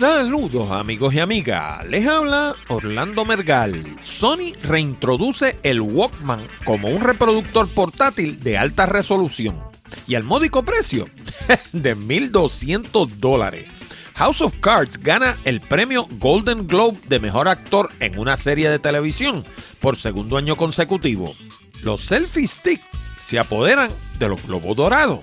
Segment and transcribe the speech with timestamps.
[0.00, 3.98] Saludos amigos y amigas, les habla Orlando Mergal.
[4.00, 9.62] Sony reintroduce el Walkman como un reproductor portátil de alta resolución
[10.06, 11.10] y al módico precio
[11.72, 13.66] de 1.200 dólares.
[14.14, 18.78] House of Cards gana el premio Golden Globe de Mejor Actor en una serie de
[18.78, 19.44] televisión
[19.80, 21.34] por segundo año consecutivo.
[21.82, 22.80] Los selfie stick
[23.18, 25.20] se apoderan de los globos dorados.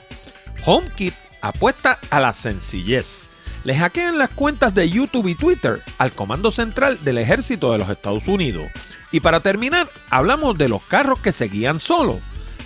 [0.63, 3.26] HomeKit apuesta a la sencillez
[3.63, 7.89] le hackean las cuentas de YouTube y Twitter al Comando Central del Ejército de los
[7.89, 8.67] Estados Unidos.
[9.11, 12.17] Y para terminar, hablamos de los carros que se guían solos.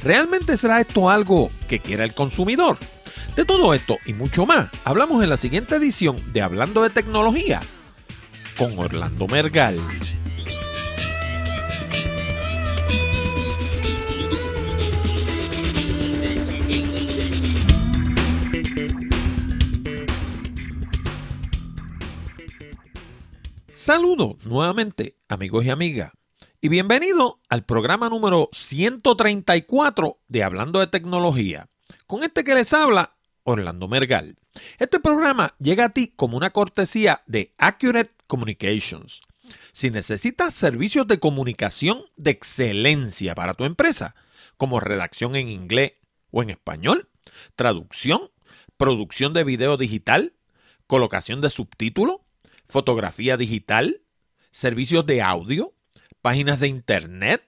[0.03, 2.77] ¿Realmente será esto algo que quiera el consumidor?
[3.35, 7.61] De todo esto y mucho más, hablamos en la siguiente edición de Hablando de Tecnología
[8.57, 9.79] con Orlando Mergal.
[23.81, 26.11] Saludos nuevamente amigos y amigas
[26.61, 31.67] y bienvenido al programa número 134 de Hablando de Tecnología.
[32.05, 34.37] Con este que les habla, Orlando Mergal.
[34.77, 39.21] Este programa llega a ti como una cortesía de Accurate Communications.
[39.73, 44.13] Si necesitas servicios de comunicación de excelencia para tu empresa,
[44.57, 45.93] como redacción en inglés
[46.29, 47.09] o en español,
[47.55, 48.29] traducción,
[48.77, 50.35] producción de video digital,
[50.85, 52.20] colocación de subtítulos,
[52.71, 54.01] fotografía digital,
[54.49, 55.75] servicios de audio,
[56.21, 57.43] páginas de internet,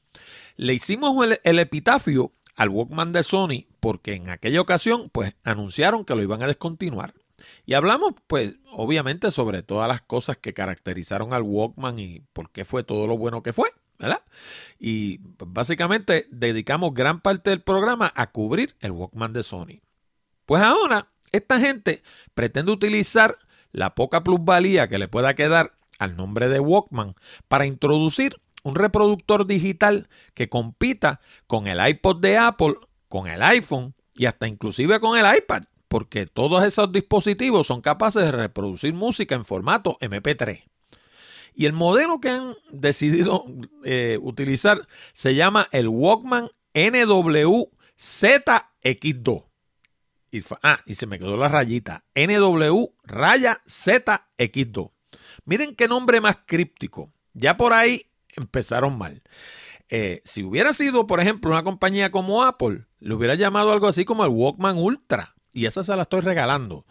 [0.56, 6.06] le hicimos el, el epitafio al Walkman de Sony porque en aquella ocasión pues anunciaron
[6.06, 7.12] que lo iban a descontinuar.
[7.66, 12.64] Y hablamos pues obviamente sobre todas las cosas que caracterizaron al Walkman y por qué
[12.64, 13.68] fue todo lo bueno que fue,
[13.98, 14.22] ¿verdad?
[14.78, 19.82] Y básicamente dedicamos gran parte del programa a cubrir el Walkman de Sony.
[20.46, 22.02] Pues ahora esta gente
[22.32, 23.36] pretende utilizar
[23.70, 27.16] la poca plusvalía que le pueda quedar al nombre de Walkman
[27.48, 32.76] para introducir un reproductor digital que compita con el iPod de Apple,
[33.14, 38.24] con el iPhone y hasta inclusive con el iPad, porque todos esos dispositivos son capaces
[38.24, 40.64] de reproducir música en formato MP3.
[41.54, 43.44] Y el modelo que han decidido
[43.84, 49.44] eh, utilizar se llama el Walkman NWZX2.
[50.32, 52.04] Y, ah, y se me quedó la rayita.
[52.16, 54.90] NW raya ZX2.
[55.44, 57.12] Miren qué nombre más críptico.
[57.32, 59.22] Ya por ahí empezaron mal.
[59.96, 64.04] Eh, si hubiera sido, por ejemplo, una compañía como Apple, le hubiera llamado algo así
[64.04, 65.36] como el Walkman Ultra.
[65.52, 66.84] Y esa se la estoy regalando.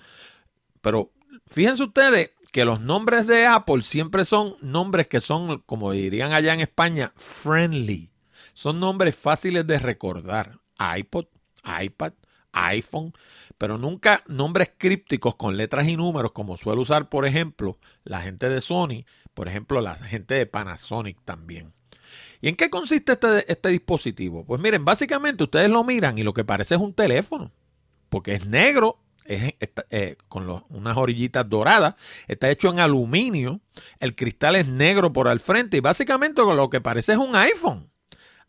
[0.79, 1.11] Pero
[1.45, 6.53] fíjense ustedes que los nombres de Apple siempre son nombres que son, como dirían allá
[6.53, 8.13] en España, friendly.
[8.53, 10.59] Son nombres fáciles de recordar.
[10.97, 11.25] iPod,
[11.83, 12.13] iPad,
[12.53, 13.11] iPhone,
[13.57, 18.47] pero nunca nombres crípticos con letras y números como suele usar, por ejemplo, la gente
[18.47, 21.73] de Sony por ejemplo, la gente de Panasonic también.
[22.43, 24.43] ¿Y en qué consiste este, este dispositivo?
[24.43, 27.53] Pues miren, básicamente ustedes lo miran y lo que parece es un teléfono,
[28.09, 29.53] porque es negro, es,
[29.89, 31.95] eh, con unas orillitas doradas,
[32.27, 33.61] está hecho en aluminio,
[34.01, 37.89] el cristal es negro por al frente y básicamente lo que parece es un iPhone.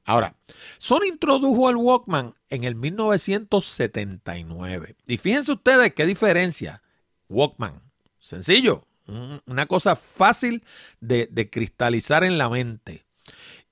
[0.04, 0.34] Ahora,
[0.78, 4.96] Sony introdujo el Walkman en el 1979.
[5.06, 6.82] Y fíjense ustedes qué diferencia.
[7.28, 7.80] Walkman,
[8.18, 8.88] sencillo,
[9.46, 10.64] una cosa fácil
[10.98, 13.03] de, cristalizar en la mente.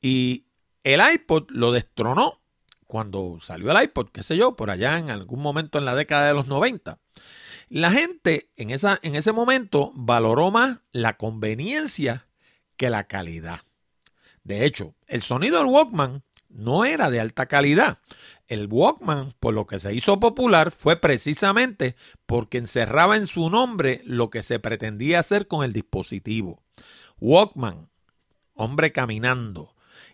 [0.03, 0.47] Y
[0.83, 2.41] el iPod lo destronó
[2.87, 6.27] cuando salió el iPod, qué sé yo, por allá en algún momento en la década
[6.27, 6.99] de los 90.
[7.71, 12.27] La gente en, esa, en ese momento valoró más la conveniencia
[12.77, 13.61] que la calidad.
[14.45, 16.21] De hecho, el sonido del Walkman
[16.51, 17.99] no era de alta calidad.
[18.47, 21.97] El Walkman, por lo que se hizo popular, fue precisamente
[22.27, 26.63] porque encerraba en su nombre lo que se pretendía hacer con el dispositivo.
[27.21, 27.89] Walkman,
[28.53, 29.72] hombre caminando.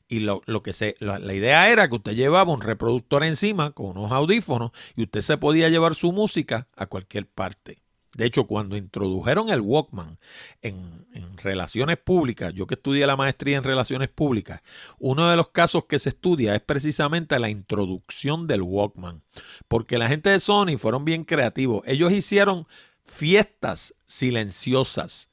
[0.09, 3.99] Y lo, que se, la, la, idea era que usted llevaba un reproductor encima con
[3.99, 7.83] unos audífonos y usted se podía llevar su música a cualquier parte.
[8.19, 10.19] De hecho, cuando introdujeron el Walkman
[10.63, 11.07] en,
[11.41, 14.61] relaciones públicas, yo que estudié la maestría en relaciones públicas,
[14.99, 19.23] uno de los casos que se estudia es precisamente la introducción del Walkman.
[19.69, 21.85] Porque la gente de Sony fueron bien creativos.
[21.87, 22.67] Ellos hicieron
[23.05, 25.31] fiestas silenciosas.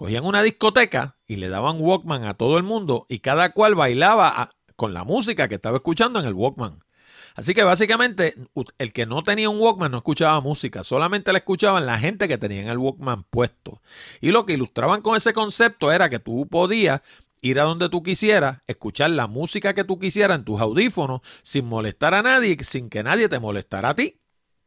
[0.00, 4.50] Cogían una discoteca y le daban Walkman a todo el mundo y cada cual bailaba
[4.74, 6.82] con la música que estaba escuchando en el Walkman.
[7.34, 8.34] Así que básicamente
[8.78, 12.38] el que no tenía un Walkman no escuchaba música, solamente la escuchaban la gente que
[12.38, 13.82] tenía el Walkman puesto.
[14.22, 17.02] Y lo que ilustraban con ese concepto era que tú podías
[17.42, 21.66] ir a donde tú quisieras, escuchar la música que tú quisieras en tus audífonos sin
[21.66, 24.18] molestar a nadie, sin que nadie te molestara a ti.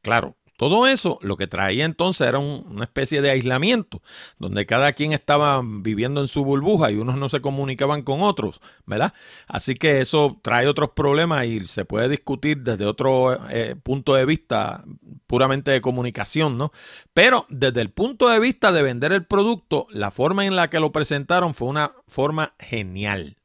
[0.03, 0.37] Claro,
[0.69, 4.01] todo eso lo que traía entonces era una especie de aislamiento,
[4.39, 8.61] donde cada quien estaba viviendo en su burbuja y unos no se comunicaban con otros,
[8.85, 9.13] ¿verdad?
[9.45, 14.25] Así que eso trae otros problemas y se puede discutir desde otro eh, punto de
[14.25, 14.85] vista
[15.27, 16.71] puramente de comunicación, ¿no?
[17.13, 20.79] Pero desde el punto de vista de vender el producto, la forma en la que
[20.79, 23.35] lo presentaron fue una forma genial.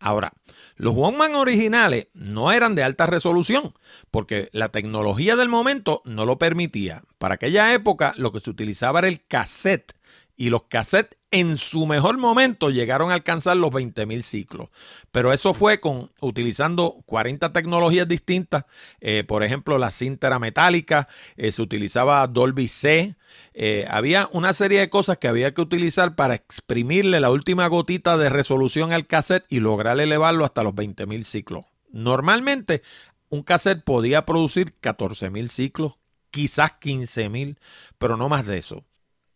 [0.00, 0.32] Ahora,
[0.76, 3.74] los Walkman originales no eran de alta resolución
[4.10, 7.02] porque la tecnología del momento no lo permitía.
[7.18, 9.92] Para aquella época lo que se utilizaba era el cassette
[10.40, 14.70] y los cassettes en su mejor momento llegaron a alcanzar los 20.000 ciclos.
[15.12, 18.64] Pero eso fue con utilizando 40 tecnologías distintas.
[19.02, 23.16] Eh, por ejemplo, la cinta era metálica, eh, se utilizaba Dolby C.
[23.52, 28.16] Eh, había una serie de cosas que había que utilizar para exprimirle la última gotita
[28.16, 31.66] de resolución al cassette y lograr elevarlo hasta los 20.000 ciclos.
[31.90, 32.80] Normalmente,
[33.28, 35.98] un cassette podía producir 14.000 ciclos,
[36.30, 37.58] quizás 15.000,
[37.98, 38.86] pero no más de eso.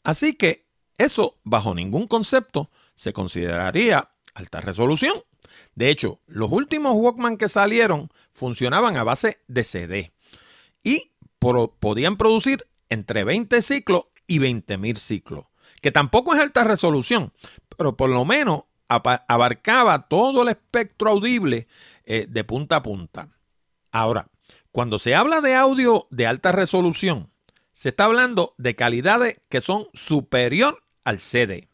[0.03, 0.65] Así que
[0.99, 5.15] eso, bajo ningún concepto, se consideraría alta resolución.
[5.75, 10.13] De hecho, los últimos Walkman que salieron funcionaban a base de CD
[10.83, 11.13] y
[11.79, 15.47] podían producir entre 20 ciclos y 20.000 ciclos,
[15.83, 17.33] que tampoco es alta resolución,
[17.77, 21.67] pero por lo menos abarcaba todo el espectro audible
[22.05, 23.29] eh, de punta a punta.
[23.91, 24.29] Ahora,
[24.73, 27.31] cuando se habla de audio de alta resolución,
[27.73, 31.69] se está hablando de calidades que son superior al CD.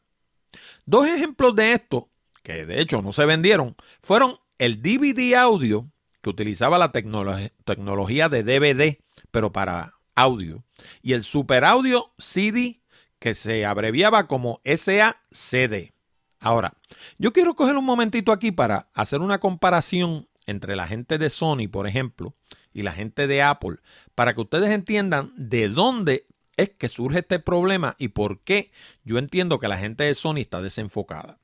[0.84, 2.10] Dos ejemplos de esto,
[2.42, 5.90] que de hecho no se vendieron, fueron el DVD audio,
[6.20, 8.98] que utilizaba la tecnología de DVD,
[9.30, 10.64] pero para audio,
[11.00, 12.82] y el Super Audio CD,
[13.18, 15.92] que se abreviaba como SACD.
[16.40, 16.74] Ahora,
[17.18, 21.68] yo quiero coger un momentito aquí para hacer una comparación entre la gente de Sony,
[21.70, 22.34] por ejemplo,
[22.72, 23.76] y la gente de Apple,
[24.14, 26.26] para que ustedes entiendan de dónde
[26.60, 28.70] es que surge este problema y por qué
[29.04, 31.38] yo entiendo que la gente de Sony está desenfocada.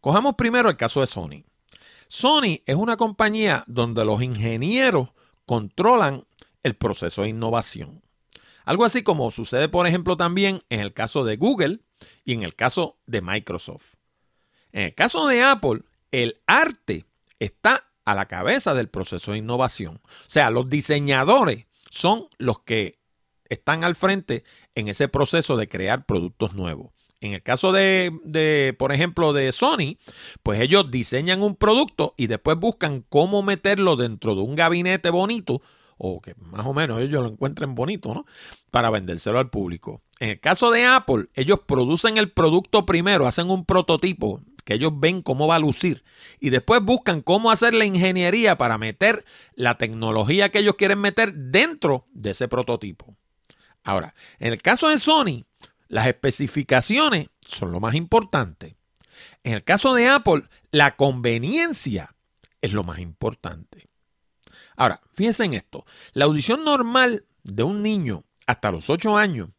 [0.00, 1.44] Cojamos primero el caso de Sony.
[2.08, 5.08] Sony es una compañía donde los ingenieros
[5.46, 6.24] controlan
[6.62, 8.02] el proceso de innovación.
[8.64, 11.80] Algo así como sucede, por ejemplo, también en el caso de Google
[12.24, 13.94] y en el caso de Microsoft.
[14.72, 17.06] En el caso de Apple, el arte
[17.38, 20.00] está a la cabeza del proceso de innovación.
[20.04, 23.01] O sea, los diseñadores son los que
[23.52, 24.44] están al frente
[24.74, 26.90] en ese proceso de crear productos nuevos.
[27.20, 29.96] En el caso de, por ejemplo, de Sony,
[30.42, 35.62] pues ellos diseñan un producto y después buscan cómo meterlo dentro de un gabinete bonito
[35.98, 38.26] o que más o menos ellos lo encuentren bonito, ¿no?
[38.72, 40.02] Para vendérselo al público.
[40.18, 44.92] En el caso de Apple, ellos producen el producto primero, hacen un prototipo que ellos
[44.96, 46.02] ven cómo va a lucir
[46.40, 51.34] y después buscan cómo hacer la ingeniería para meter la tecnología que ellos quieren meter
[51.34, 53.16] dentro de ese prototipo.
[53.84, 55.44] Ahora, en el caso de Sony,
[55.88, 58.76] las especificaciones son lo más importante.
[59.44, 62.14] En el caso de Apple, la conveniencia
[62.60, 63.88] es lo más importante.
[64.76, 65.84] Ahora, fíjense en esto.
[66.12, 69.50] La audición normal de un niño hasta los 8 años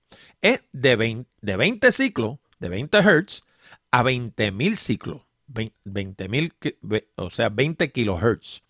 [0.42, 3.44] es de 20, ciclos, de 20 Hz,
[3.92, 5.22] a 20.000 ciclos.
[5.48, 6.52] 20
[7.16, 8.64] o sea, 20 kilohertz.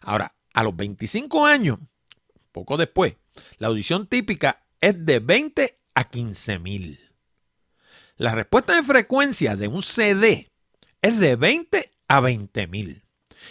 [0.00, 1.78] Ahora, a los 25 años,
[2.52, 3.16] poco después,
[3.58, 7.00] la audición típica es de 20 a 15 mil.
[8.16, 10.52] La respuesta de frecuencia de un CD
[11.02, 13.02] es de 20 a 20 mil.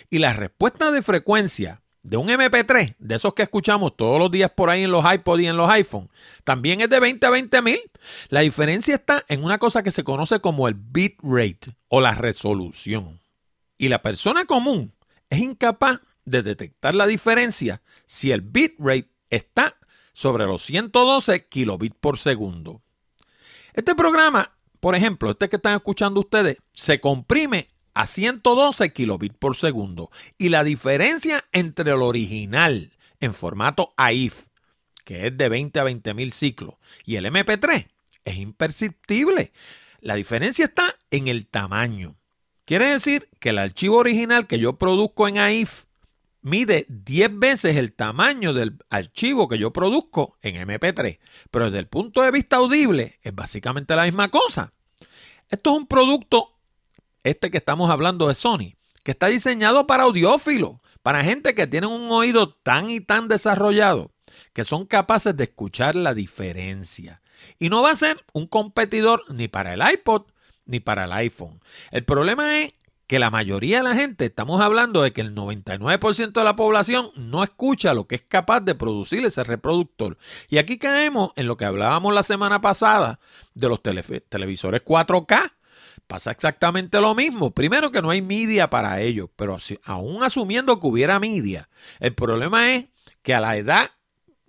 [0.10, 4.50] Y la respuesta de frecuencia de un MP3, de esos que escuchamos todos los días
[4.50, 6.10] por ahí en los iPods y en los iPhones,
[6.46, 7.80] también es de 20 a 20 mil.
[8.30, 12.16] La diferencia está en una cosa que se conoce como el bit rate o la
[12.16, 13.20] resolución.
[13.78, 14.94] Y la persona común
[15.30, 19.76] es incapaz de detectar la diferencia si el bit rate está
[20.16, 22.82] sobre los 112 kilobits por segundo.
[23.74, 29.58] Este programa, por ejemplo, este que están escuchando ustedes, se comprime a 112 kilobits por
[29.58, 30.10] segundo.
[30.38, 34.48] Y la diferencia entre el original en formato AIF,
[35.04, 37.88] que es de 20 a 20 mil ciclos, y el MP3
[38.24, 39.52] es imperceptible.
[40.00, 42.16] La diferencia está en el tamaño.
[42.64, 45.85] Quiere decir que el archivo original que yo produzco en AIF
[46.46, 51.20] mide 10 veces el tamaño del archivo que yo produzco en MP3.
[51.50, 54.72] Pero desde el punto de vista audible es básicamente la misma cosa.
[55.50, 56.52] Esto es un producto
[57.24, 61.88] este que estamos hablando de Sony, que está diseñado para audiófilos, para gente que tiene
[61.88, 64.12] un oído tan y tan desarrollado
[64.54, 67.24] que son capaces de escuchar la diferencia.
[67.58, 70.28] Y no va a ser un competidor ni para el iPod
[70.66, 71.60] ni para el iPhone.
[71.90, 72.74] El problema es
[73.08, 77.12] que la mayoría de la gente, estamos hablando de que el 99% de la población
[77.16, 80.18] no escucha lo que es capaz de producir ese reproductor.
[80.50, 83.20] Y aquí caemos en lo que hablábamos la semana pasada
[83.54, 85.54] de los televisores 4K
[86.08, 87.52] pasa exactamente lo mismo.
[87.52, 91.70] Primero que no hay media para ellos, pero aún asumiendo que hubiera media,
[92.00, 92.86] el problema es
[93.24, 93.90] que a la edad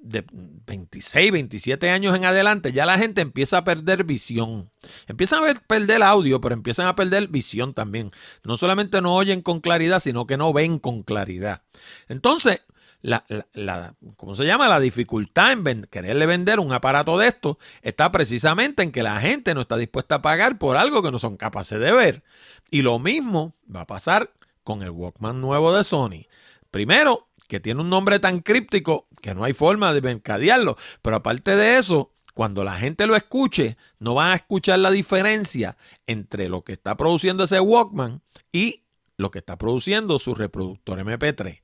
[0.09, 4.71] de 26, 27 años en adelante, ya la gente empieza a perder visión.
[5.07, 8.11] Empiezan a perder audio, pero empiezan a perder visión también.
[8.45, 11.63] No solamente no oyen con claridad, sino que no ven con claridad.
[12.09, 12.61] Entonces,
[13.03, 14.69] la, la, ¿cómo se llama?
[14.69, 19.55] La dificultad en quererle vender un aparato de esto está precisamente en que la gente
[19.55, 22.25] no está dispuesta a pagar por algo que no son capaces de ver.
[22.71, 24.33] Y lo mismo va a pasar
[24.65, 26.27] con el Walkman nuevo de Sony.
[26.71, 30.77] Primero, que tiene un nombre tan críptico que no hay forma de mercadearlo.
[31.03, 35.77] Pero aparte de eso, cuando la gente lo escuche, no van a escuchar la diferencia
[36.07, 38.21] entre lo que está produciendo ese Walkman
[38.53, 38.85] y
[39.17, 41.63] lo que está produciendo su reproductor MP3.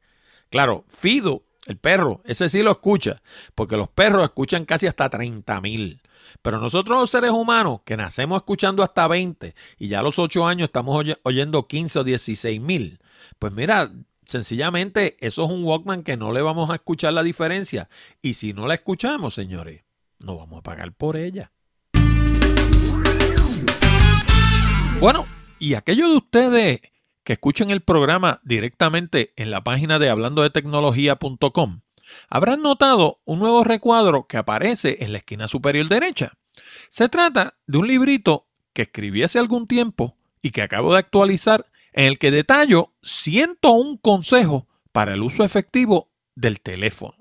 [0.50, 3.22] Claro, Fido, el perro, ese sí lo escucha,
[3.54, 6.02] porque los perros escuchan casi hasta 30 mil.
[6.40, 10.46] Pero nosotros los seres humanos, que nacemos escuchando hasta 20 y ya a los 8
[10.46, 13.00] años estamos oyendo 15 o 16 mil,
[13.38, 13.92] pues mira,
[14.32, 17.88] sencillamente eso es un Walkman que no le vamos a escuchar la diferencia.
[18.20, 19.84] Y si no la escuchamos, señores,
[20.18, 21.52] no vamos a pagar por ella.
[25.00, 25.26] Bueno,
[25.58, 26.80] y aquellos de ustedes
[27.24, 31.80] que escuchen el programa directamente en la página de hablando de tecnología.com,
[32.28, 36.32] habrán notado un nuevo recuadro que aparece en la esquina superior derecha.
[36.88, 41.66] Se trata de un librito que escribí hace algún tiempo y que acabo de actualizar
[41.92, 47.14] en el que detallo 101 consejos para el uso efectivo del teléfono.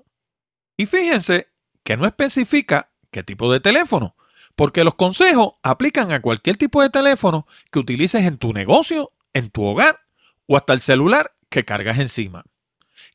[0.76, 1.48] Y fíjense
[1.84, 4.16] que no especifica qué tipo de teléfono,
[4.54, 9.50] porque los consejos aplican a cualquier tipo de teléfono que utilices en tu negocio en
[9.50, 10.00] tu hogar
[10.46, 12.44] o hasta el celular que cargas encima.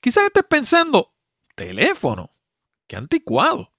[0.01, 1.11] Quizás estés pensando,
[1.55, 2.29] teléfono,
[2.87, 3.71] qué anticuado.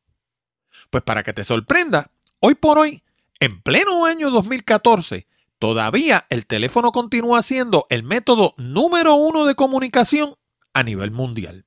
[0.91, 3.03] Pues para que te sorprenda, hoy por hoy,
[3.41, 5.27] en pleno año 2014,
[5.59, 10.37] todavía el teléfono continúa siendo el método número uno de comunicación
[10.73, 11.67] a nivel mundial.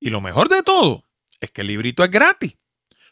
[0.00, 1.02] Y lo mejor de todo
[1.40, 2.58] es que el librito es gratis.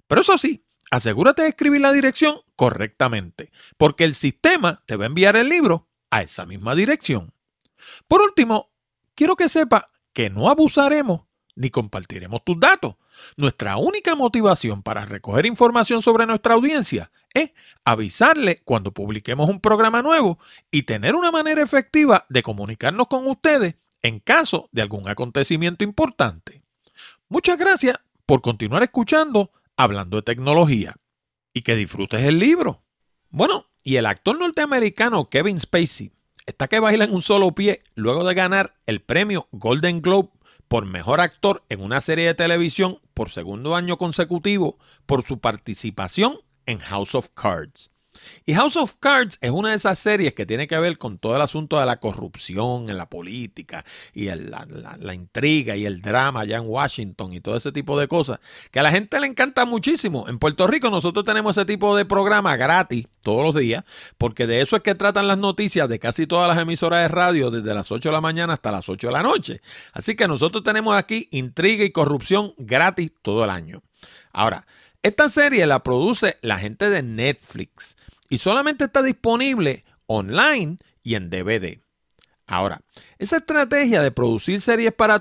[0.06, 5.06] Pero eso sí, asegúrate de escribir la dirección correctamente, porque el sistema te va a
[5.06, 7.32] enviar el libro a esa misma dirección.
[8.06, 8.70] Por último,
[9.14, 11.22] quiero que sepa que no abusaremos
[11.54, 12.94] ni compartiremos tus datos.
[13.36, 17.50] Nuestra única motivación para recoger información sobre nuestra audiencia es
[17.84, 20.38] avisarle cuando publiquemos un programa nuevo
[20.70, 26.62] y tener una manera efectiva de comunicarnos con ustedes en caso de algún acontecimiento importante.
[27.28, 30.96] Muchas gracias por continuar escuchando Hablando de Tecnología
[31.54, 32.82] y que disfrutes el libro.
[33.30, 36.10] Bueno, y el actor norteamericano Kevin Spacey
[36.46, 40.30] está que baila en un solo pie luego de ganar el premio Golden Globe
[40.66, 46.40] por mejor actor en una serie de televisión por segundo año consecutivo por su participación
[46.66, 47.92] en House of Cards.
[48.46, 51.36] Y House of Cards es una de esas series que tiene que ver con todo
[51.36, 53.84] el asunto de la corrupción en la política
[54.14, 58.40] y la, intriga y el drama allá en Washington y todo ese tipo de cosas
[58.70, 60.28] que a la gente le encanta muchísimo.
[60.28, 63.84] En Puerto Rico nosotros tenemos ese tipo de programa gratis todos los días
[64.16, 67.50] porque de eso es que tratan las noticias de casi todas las emisoras de radio
[67.50, 69.60] desde las 8 de la mañana hasta las 8 de la noche.
[69.92, 73.82] Así que nosotros tenemos aquí intriga y corrupción gratis todo el año.
[74.32, 74.66] Ahora,
[75.02, 77.96] esta serie la produce la gente de Netflix
[78.28, 81.80] y solamente está disponible online y en DVD.
[82.50, 82.80] Ahora,
[83.18, 85.20] esa estrategia de producir series para,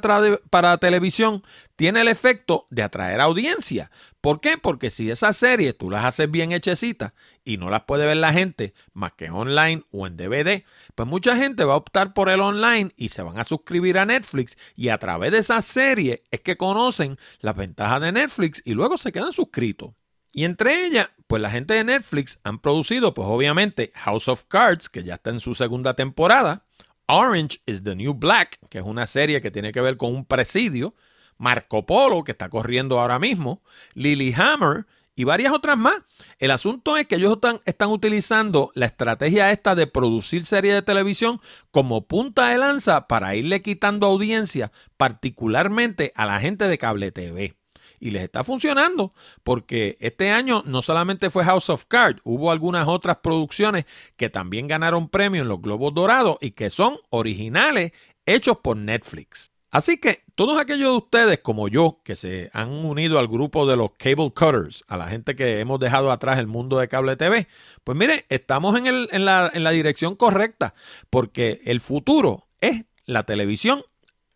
[0.49, 1.43] para, televisión
[1.75, 3.91] tiene el efecto de atraer audiencia.
[4.21, 4.57] ¿Por qué?
[4.57, 7.11] Porque si esas series tú las haces bien hechecitas
[7.43, 10.63] y no las puede ver la gente más que online o en DVD,
[10.95, 14.05] pues mucha gente va a optar por el online y se van a suscribir a
[14.05, 18.73] Netflix y a través de esa serie es que conocen las ventajas de Netflix y
[18.73, 19.91] luego se quedan suscritos.
[20.37, 24.87] Y entre ellas, pues la gente de Netflix han producido, pues obviamente, House of Cards,
[24.87, 26.63] que ya está en su segunda temporada,
[27.07, 30.25] Orange is the New Black, que es una serie que tiene que ver con un
[30.25, 30.93] presidio,
[31.39, 33.63] Marco Polo, que está corriendo ahora mismo,
[33.95, 36.03] Hammer y varias otras más.
[36.37, 40.83] El asunto es que ellos están, están, utilizando la estrategia esta de producir series de
[40.83, 41.41] televisión
[41.71, 47.57] como punta de lanza para irle quitando audiencia, particularmente a la gente de cable TV
[47.99, 49.13] y les está funcionando
[49.43, 53.85] porque este año no solamente fue House of Cards, hubo algunas otras producciones
[54.15, 57.91] que también ganaron premios en los Globos Dorados y que son originales
[58.25, 59.51] hechos por Netflix.
[59.69, 63.75] Así que todos aquellos de ustedes como yo que se han unido al grupo de
[63.75, 67.47] los cable cutters, a la gente que hemos dejado atrás el mundo de cable TV,
[67.83, 70.73] pues mire, estamos en, en, la, en la dirección correcta
[71.09, 73.83] porque el futuro es la televisión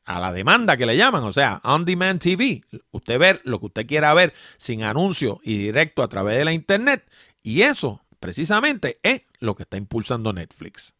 [0.05, 2.63] a la demanda que le llaman, o sea, on demand TV.
[2.91, 6.53] Usted ver lo que usted quiera ver sin anuncio y directo a través de la
[6.53, 7.05] internet.
[7.43, 10.93] Y eso precisamente es lo que está impulsando Netflix.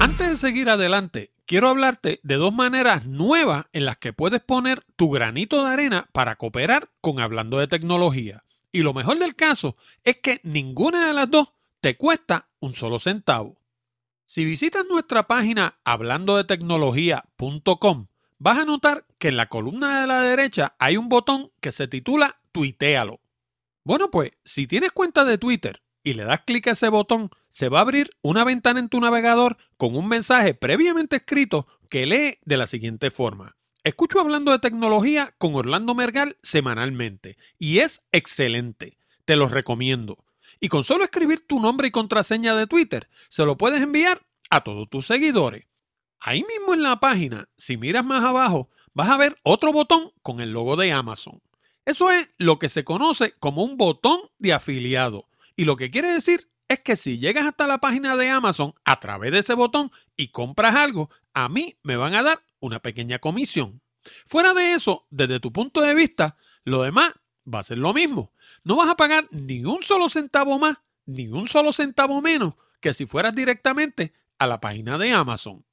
[0.00, 4.84] Antes de seguir adelante, quiero hablarte de dos maneras nuevas en las que puedes poner
[4.94, 8.44] tu granito de arena para cooperar con Hablando de Tecnología.
[8.70, 13.00] Y lo mejor del caso es que ninguna de las dos te cuesta un solo
[13.00, 13.57] centavo.
[14.30, 18.08] Si visitas nuestra página hablando de tecnología.com,
[18.38, 21.88] vas a notar que en la columna de la derecha hay un botón que se
[21.88, 23.22] titula Tuitealo.
[23.84, 27.70] Bueno, pues si tienes cuenta de Twitter y le das clic a ese botón, se
[27.70, 32.38] va a abrir una ventana en tu navegador con un mensaje previamente escrito que lee
[32.44, 33.56] de la siguiente forma.
[33.82, 38.98] Escucho hablando de tecnología con Orlando Mergal semanalmente y es excelente.
[39.24, 40.27] Te lo recomiendo.
[40.60, 44.62] Y con solo escribir tu nombre y contraseña de Twitter, se lo puedes enviar a
[44.62, 45.66] todos tus seguidores.
[46.20, 50.40] Ahí mismo en la página, si miras más abajo, vas a ver otro botón con
[50.40, 51.40] el logo de Amazon.
[51.84, 55.28] Eso es lo que se conoce como un botón de afiliado.
[55.56, 59.00] Y lo que quiere decir es que si llegas hasta la página de Amazon a
[59.00, 63.20] través de ese botón y compras algo, a mí me van a dar una pequeña
[63.20, 63.80] comisión.
[64.26, 67.14] Fuera de eso, desde tu punto de vista, lo demás
[67.52, 68.32] va a ser lo mismo.
[68.64, 72.94] No vas a pagar ni un solo centavo más, ni un solo centavo menos que
[72.94, 75.64] si fueras directamente a la página de Amazon.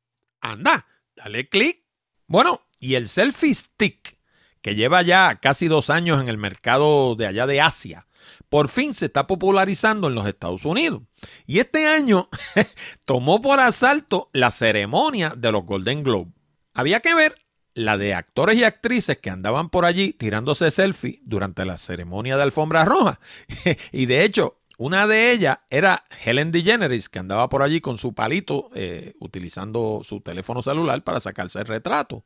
[0.42, 1.84] Anda, dale clic.
[2.28, 4.20] Bueno, y el selfie stick,
[4.62, 8.08] que lleva ya casi dos años en el mercado de allá de Asia,
[8.50, 11.04] por fin se está popularizando en los Estados Unidos.
[11.46, 12.30] Y este año
[13.06, 16.32] tomó por asalto la ceremonia de los Golden Globe.
[16.74, 17.45] Había que ver
[17.76, 22.44] la de actores y actrices que andaban por allí tirándose selfie durante la ceremonia de
[22.44, 23.20] alfombra roja.
[23.92, 28.14] y de hecho, una de ellas era Helen DeGeneres, que andaba por allí con su
[28.14, 32.26] palito eh, utilizando su teléfono celular para sacarse el retrato.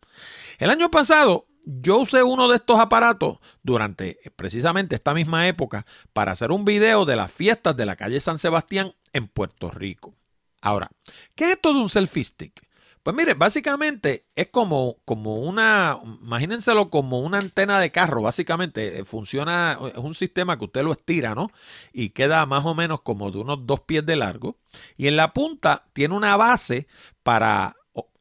[0.58, 6.32] El año pasado yo usé uno de estos aparatos durante precisamente esta misma época para
[6.32, 10.16] hacer un video de las fiestas de la calle San Sebastián en Puerto Rico.
[10.62, 10.90] Ahora,
[11.36, 12.68] ¿qué es esto de un selfie stick?
[13.04, 19.06] Pues mire, básicamente es como, como una, imagínenselo como una antena de carro, básicamente eh,
[19.06, 21.50] funciona, es un sistema que usted lo estira, ¿no?
[21.94, 24.58] Y queda más o menos como de unos dos pies de largo.
[24.98, 26.88] Y en la punta tiene una base
[27.24, 27.76] para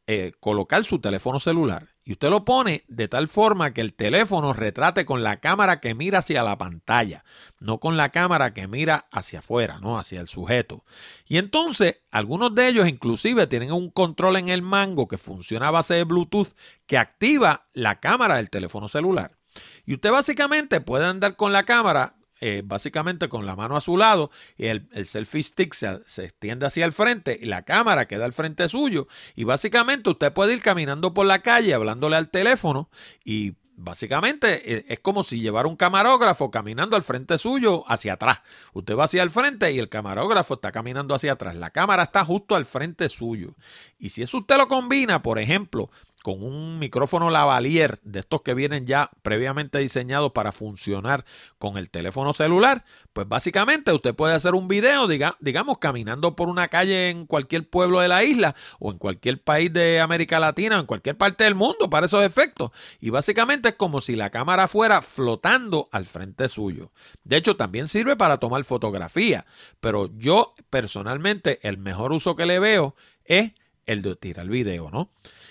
[0.07, 1.89] eh, colocar su teléfono celular.
[2.09, 5.95] Y usted lo pone de tal forma que el teléfono retrate con la cámara que
[5.95, 7.23] mira hacia la pantalla,
[7.61, 10.87] no con la cámara que mira hacia afuera, no hacia el sujeto.
[11.27, 15.71] Y entonces, algunos de ellos inclusive tienen un control en el mango que funciona a
[15.71, 19.37] base de Bluetooth que activa la cámara del teléfono celular.
[19.85, 23.97] Y usted básicamente puede andar con la cámara eh, básicamente con la mano a su
[23.97, 28.25] lado y el, selfie stick se, se, extiende hacia el frente y la cámara queda
[28.25, 32.91] al frente suyo y básicamente usted puede ir caminando por la calle hablándole al teléfono
[33.25, 38.41] y Básicamente eh, es como si llevara un camarógrafo caminando al frente suyo hacia atrás.
[38.73, 41.55] Usted va hacia el frente y el camarógrafo está caminando hacia atrás.
[41.55, 43.51] La cámara está justo al frente suyo.
[43.97, 45.91] Y si eso usted lo combina, por ejemplo,
[46.23, 51.25] con un micrófono lavalier de estos que vienen ya previamente diseñados para funcionar
[51.59, 56.69] con el teléfono celular, pues básicamente usted puede hacer un video, digamos, caminando por una
[56.69, 60.81] calle en cualquier pueblo de la isla o en cualquier país de América Latina o
[60.81, 62.71] en cualquier parte del mundo para esos efectos.
[63.01, 66.93] Y básicamente es como si la cámara fuera flotando al frente suyo.
[67.25, 69.47] De hecho, también sirve para tomar fotografía,
[69.81, 73.53] pero yo personalmente el mejor uso que le veo es
[73.87, 75.11] el de tirar el video, ¿no?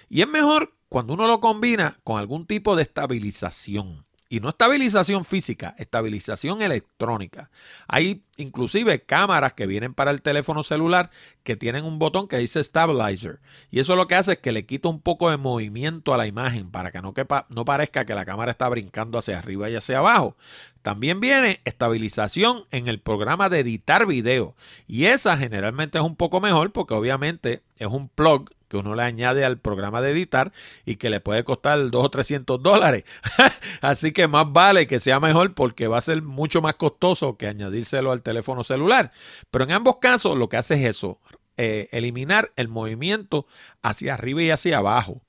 [0.10, 4.08] Y es mejor cuando uno lo combina con algún tipo de estabilización.
[4.30, 7.50] Y no estabilización física, estabilización electrónica.
[7.88, 11.12] Hay inclusive cámaras que vienen para el teléfono celular
[11.44, 13.40] que tienen un botón que dice stabilizer.
[13.72, 16.28] Y eso lo que hace es que le quita un poco de movimiento a la
[16.28, 17.14] imagen para que no,
[17.48, 20.36] no parezca que la cámara está brincando hacia arriba y hacia abajo.
[20.82, 24.58] También viene estabilización en el programa de editar video.
[24.88, 29.04] Y esa generalmente es un poco mejor porque obviamente es un plug que uno le
[29.04, 30.52] añade al programa de editar
[30.86, 33.04] y que le puede costar 2 o 300 dólares.
[33.82, 37.48] Así que más vale que sea mejor porque va a ser mucho más costoso que
[37.48, 39.12] añadírselo al teléfono celular.
[39.52, 41.20] Pero en ambos casos lo que hace es eso,
[41.58, 43.48] eh, eliminar el movimiento
[43.82, 45.24] hacia arriba y hacia abajo.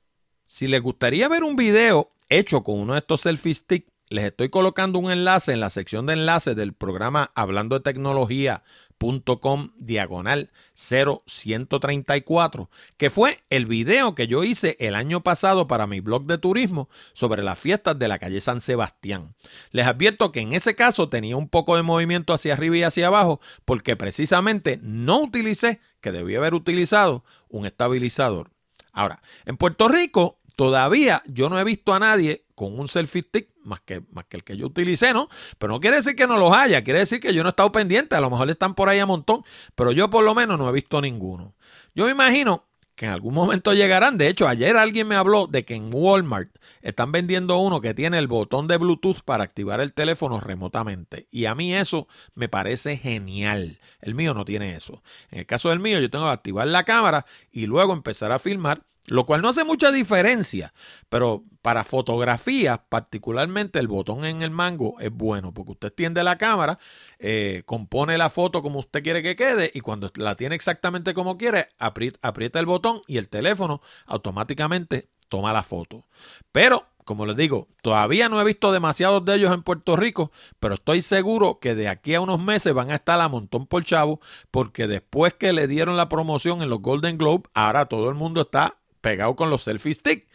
[0.46, 4.48] Si les gustaría ver un video hecho con uno de estos selfie sticks, les estoy
[4.48, 8.62] colocando un enlace en la sección de enlaces del programa Hablando de Tecnología
[8.98, 16.00] .com diagonal 0134, que fue el video que yo hice el año pasado para mi
[16.00, 19.34] blog de turismo sobre las fiestas de la calle San Sebastián.
[19.70, 23.06] Les advierto que en ese caso tenía un poco de movimiento hacia arriba y hacia
[23.06, 28.50] abajo porque precisamente no utilicé, que debía haber utilizado, un estabilizador.
[28.92, 33.48] Ahora, en Puerto Rico todavía yo no he visto a nadie con un selfie stick
[33.68, 35.28] más que, más que el que yo utilicé, ¿no?
[35.58, 37.70] Pero no quiere decir que no los haya, quiere decir que yo no he estado
[37.70, 40.68] pendiente, a lo mejor están por ahí a montón, pero yo por lo menos no
[40.68, 41.54] he visto ninguno.
[41.94, 42.64] Yo me imagino
[42.98, 44.18] que en algún momento llegarán.
[44.18, 46.50] De hecho, ayer alguien me habló de que en Walmart
[46.82, 51.28] están vendiendo uno que tiene el botón de Bluetooth para activar el teléfono remotamente.
[51.30, 53.78] Y a mí eso me parece genial.
[54.00, 55.02] El mío no tiene eso.
[55.30, 58.40] En el caso del mío, yo tengo que activar la cámara y luego empezar a
[58.40, 60.72] filmar lo cual no hace mucha diferencia,
[61.08, 66.38] pero para fotografías, particularmente el botón en el mango es bueno, porque usted tiende la
[66.38, 66.78] cámara,
[67.18, 71.36] eh, compone la foto como usted quiere que quede y cuando la tiene exactamente como
[71.36, 76.06] quiere, aprieta el botón y el teléfono automáticamente toma la foto.
[76.52, 80.74] Pero como les digo, todavía no he visto demasiados de ellos en Puerto Rico, pero
[80.74, 84.20] estoy seguro que de aquí a unos meses van a estar a montón por chavo,
[84.50, 88.42] porque después que le dieron la promoción en los Golden Globe, ahora todo el mundo
[88.42, 90.28] está pegado con los selfie stick.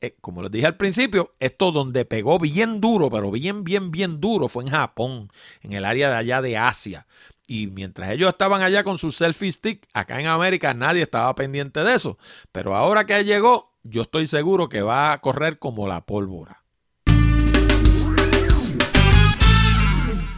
[0.00, 4.20] Eh, como les dije al principio, esto donde pegó bien duro, pero bien, bien, bien
[4.20, 5.30] duro, fue en Japón,
[5.62, 7.06] en el área de allá de Asia.
[7.46, 11.84] Y mientras ellos estaban allá con su selfie stick, acá en América nadie estaba pendiente
[11.84, 12.18] de eso.
[12.52, 16.64] Pero ahora que llegó, yo estoy seguro que va a correr como la pólvora.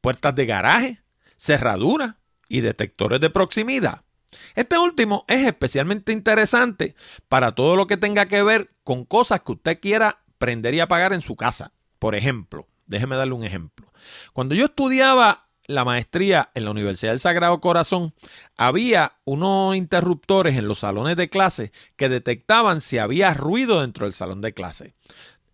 [0.00, 1.02] puertas de garaje,
[1.36, 2.16] cerraduras
[2.48, 4.04] y detectores de proximidad.
[4.54, 6.94] Este último es especialmente interesante
[7.28, 11.12] para todo lo que tenga que ver con cosas que usted quiera prender y apagar
[11.12, 11.72] en su casa.
[11.98, 13.92] Por ejemplo, déjeme darle un ejemplo.
[14.32, 18.14] Cuando yo estudiaba la maestría en la Universidad del Sagrado Corazón,
[18.56, 24.12] había unos interruptores en los salones de clase que detectaban si había ruido dentro del
[24.12, 24.94] salón de clase.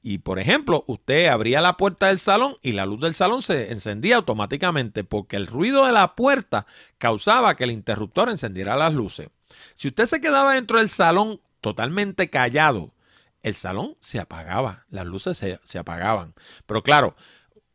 [0.02, 3.72] Y por ejemplo, usted abría la puerta del salón y la luz del salón se
[3.72, 6.66] encendía automáticamente porque el ruido de la puerta
[6.98, 9.28] causaba que el interruptor encendiera las luces.
[9.74, 12.94] Si usted se quedaba dentro del salón totalmente callado,
[13.42, 16.34] el salón se apagaba, las luces se, apagaban.
[16.66, 17.16] Pero claro,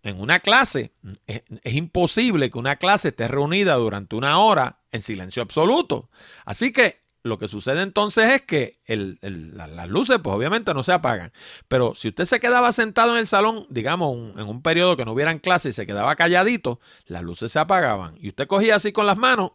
[0.02, 0.92] en una clase
[1.28, 6.10] es, es, imposible que una clase esté reunida durante una hora en silencio absoluto.
[6.46, 11.32] Así que lo que sucede entonces es que las luces, pues obviamente no se apagan.
[11.70, 15.14] Pero si usted se quedaba sentado en el salón, digamos, en un periodo que no
[15.14, 18.16] hubieran clase y se quedaba calladito, las luces se apagaban.
[18.20, 19.52] Y usted cogía así con las manos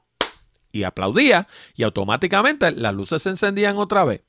[0.73, 4.23] y aplaudía y automáticamente las luces se encendían otra vez.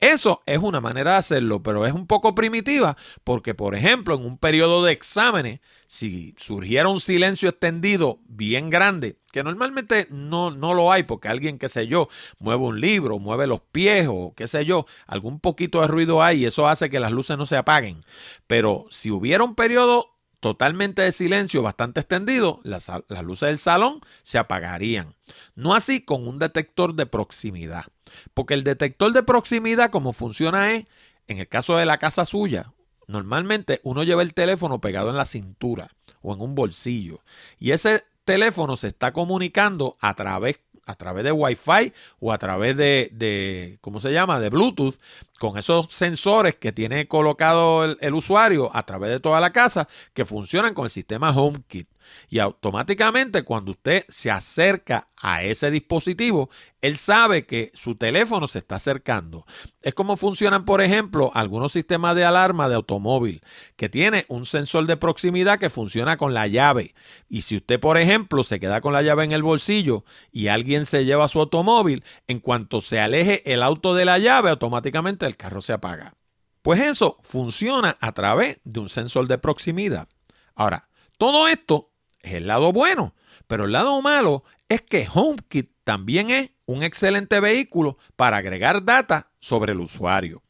[0.00, 4.24] Eso es una manera de hacerlo, pero es un poco primitiva porque, por ejemplo, en
[4.24, 10.72] un periodo de exámenes, si surgiera un silencio extendido bien grande, que normalmente no, no
[10.74, 12.08] lo hay porque alguien, qué sé yo,
[12.38, 16.42] mueve un libro, mueve los pies o qué sé yo, algún poquito de ruido hay
[16.42, 17.98] y eso hace que las luces no se apaguen.
[18.46, 24.00] Pero si hubiera un periodo totalmente de silencio bastante extendido, las, las, luces del salón
[24.22, 25.14] se apagarían.
[25.54, 27.86] No así con un detector de proximidad.
[28.34, 30.86] Porque el detector de proximidad, como funciona es,
[31.26, 32.72] en el caso de la casa suya,
[33.06, 35.90] normalmente uno lleva el teléfono pegado en la cintura
[36.22, 37.22] o en un bolsillo.
[37.58, 42.76] Y ese teléfono se está comunicando a través a través de Wi-Fi o a través
[42.76, 44.96] de, de, ¿cómo se llama?, de Bluetooth,
[45.38, 49.86] con esos sensores que tiene colocado el, el, usuario a través de toda la casa
[50.14, 51.88] que funcionan con el sistema HomeKit.
[52.28, 58.58] Y automáticamente cuando usted se acerca a ese dispositivo, él sabe que su teléfono se
[58.58, 59.46] está acercando.
[59.82, 63.42] Es como funcionan, por ejemplo, algunos sistemas de alarma de automóvil,
[63.76, 66.94] que tiene un sensor de proximidad que funciona con la llave.
[67.28, 70.86] Y si usted, por ejemplo, se queda con la llave en el bolsillo y alguien
[70.86, 75.36] se lleva su automóvil, en cuanto se aleje el auto de la llave, automáticamente el
[75.36, 76.14] carro se apaga.
[76.62, 80.08] Pues eso funciona a través de un sensor de proximidad.
[80.54, 81.92] Ahora, todo esto
[82.28, 83.14] es el lado bueno,
[83.46, 89.30] pero el lado malo es que HomeKit también es un excelente vehículo para agregar data
[89.40, 90.42] sobre el usuario.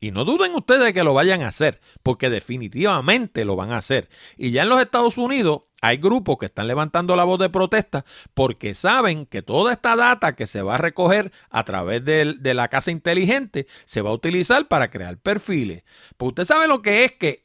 [0.00, 4.08] Y no duden ustedes que lo vayan a hacer, porque definitivamente lo van a hacer.
[4.36, 8.04] Y ya en los Estados Unidos hay grupos que están levantando la voz de protesta
[8.34, 12.54] porque saben que toda esta data que se va a recoger a través de, de
[12.54, 15.82] la casa inteligente se va a utilizar para crear perfiles.
[16.16, 17.44] Pues usted sabe lo que es que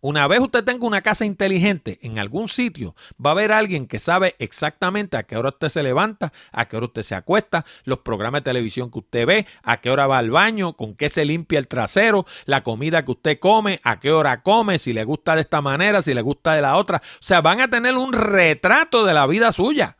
[0.00, 3.98] una vez usted tenga una casa inteligente en algún sitio, va a haber alguien que
[3.98, 7.98] sabe exactamente a qué hora usted se levanta, a qué hora usted se acuesta, los
[7.98, 11.24] programas de televisión que usted ve, a qué hora va al baño, con qué se
[11.24, 15.34] limpia el trasero, la comida que usted come, a qué hora come, si le gusta
[15.34, 16.98] de esta manera, si le gusta de la otra.
[16.98, 19.96] O sea, van a tener un retrato de la vida suya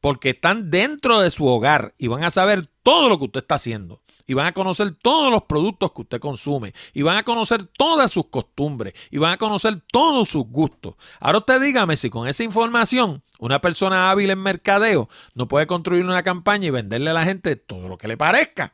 [0.00, 3.56] porque están dentro de su hogar y van a saber todo lo que usted está
[3.56, 7.64] haciendo y van a conocer todos los productos que usted consume y van a conocer
[7.64, 10.94] todas sus costumbres y van a conocer todos sus gustos.
[11.20, 16.04] Ahora usted dígame si con esa información una persona hábil en mercadeo no puede construir
[16.04, 18.72] una campaña y venderle a la gente todo lo que le parezca.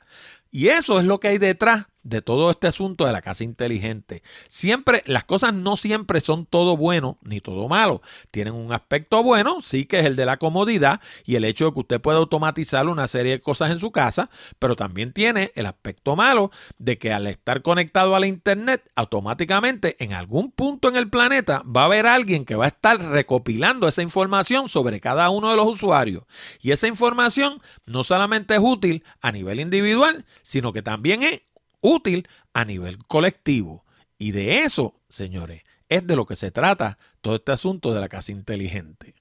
[0.51, 4.23] Y eso es lo que hay detrás de todo este asunto de la casa inteligente.
[4.49, 8.03] Siempre, las cosas no siempre son todo bueno ni todo malo.
[8.31, 11.73] Tienen un aspecto bueno, sí que es el de la comodidad y el hecho de
[11.73, 15.67] que usted pueda automatizar una serie de cosas en su casa, pero también tiene el
[15.67, 20.97] aspecto malo de que al estar conectado a la internet, automáticamente en algún punto en
[20.97, 25.31] el planeta va a haber alguien que va a estar recopilando esa información sobre cada
[25.31, 26.25] uno de los usuarios.
[26.61, 31.43] Y esa información no solamente es útil a nivel individual, sino que también es
[31.81, 33.85] útil a nivel colectivo.
[34.19, 38.09] Y de eso, señores, es de lo que se trata todo este asunto de la
[38.09, 39.15] casa inteligente.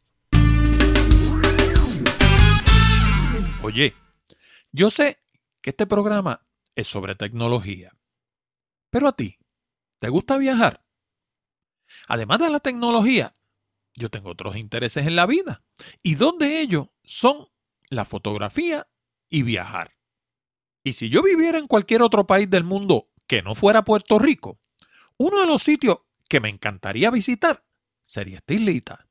[3.63, 3.95] Oye,
[4.71, 5.19] yo sé
[5.61, 7.91] que este programa es sobre tecnología,
[8.89, 9.39] pero a ti,
[9.99, 10.85] ¿te gusta viajar?
[12.07, 13.35] Además de la tecnología,
[13.95, 15.63] yo tengo otros intereses en la vida
[16.03, 17.47] y dos de ellos son
[17.89, 18.87] la fotografía
[19.29, 19.96] y viajar.
[20.87, 24.57] Y si yo viviera en cualquier otro país del mundo que no fuera Puerto Rico,
[25.17, 25.97] uno de los sitios
[26.29, 27.65] que me encantaría visitar
[28.05, 29.05] sería esta islita.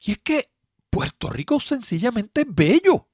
[0.00, 0.50] Y es que
[0.90, 3.08] Puerto Rico sencillamente es bello.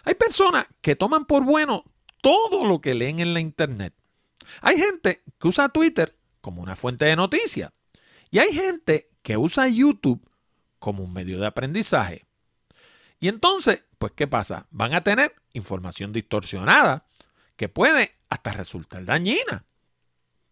[0.04, 1.84] Hay personas que toman por bueno
[2.20, 3.94] todo lo que leen en la internet.
[4.60, 7.72] Hay gente que usa Twitter como una fuente de noticias
[8.30, 10.26] y hay gente que usa YouTube
[10.78, 12.26] como un medio de aprendizaje.
[13.18, 14.66] Y entonces, pues, ¿qué pasa?
[14.70, 17.06] Van a tener información distorsionada
[17.56, 19.66] que puede hasta resultar dañina.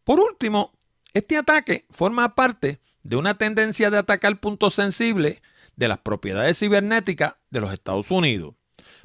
[0.05, 0.73] Por último,
[1.15, 5.41] este ataque forma parte de una tendencia de atacar puntos sensibles
[5.77, 8.55] de las propiedades cibernéticas de los Estados Unidos,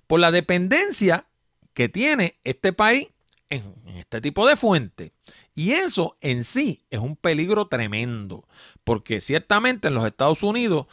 [0.07, 1.27] por la dependencia
[1.73, 3.09] que tiene este país
[3.49, 3.63] en,
[3.97, 5.13] este tipo de fuente.
[5.55, 8.47] Y eso en sí es un peligro tremendo,
[8.83, 10.87] porque ciertamente en los Estados Unidos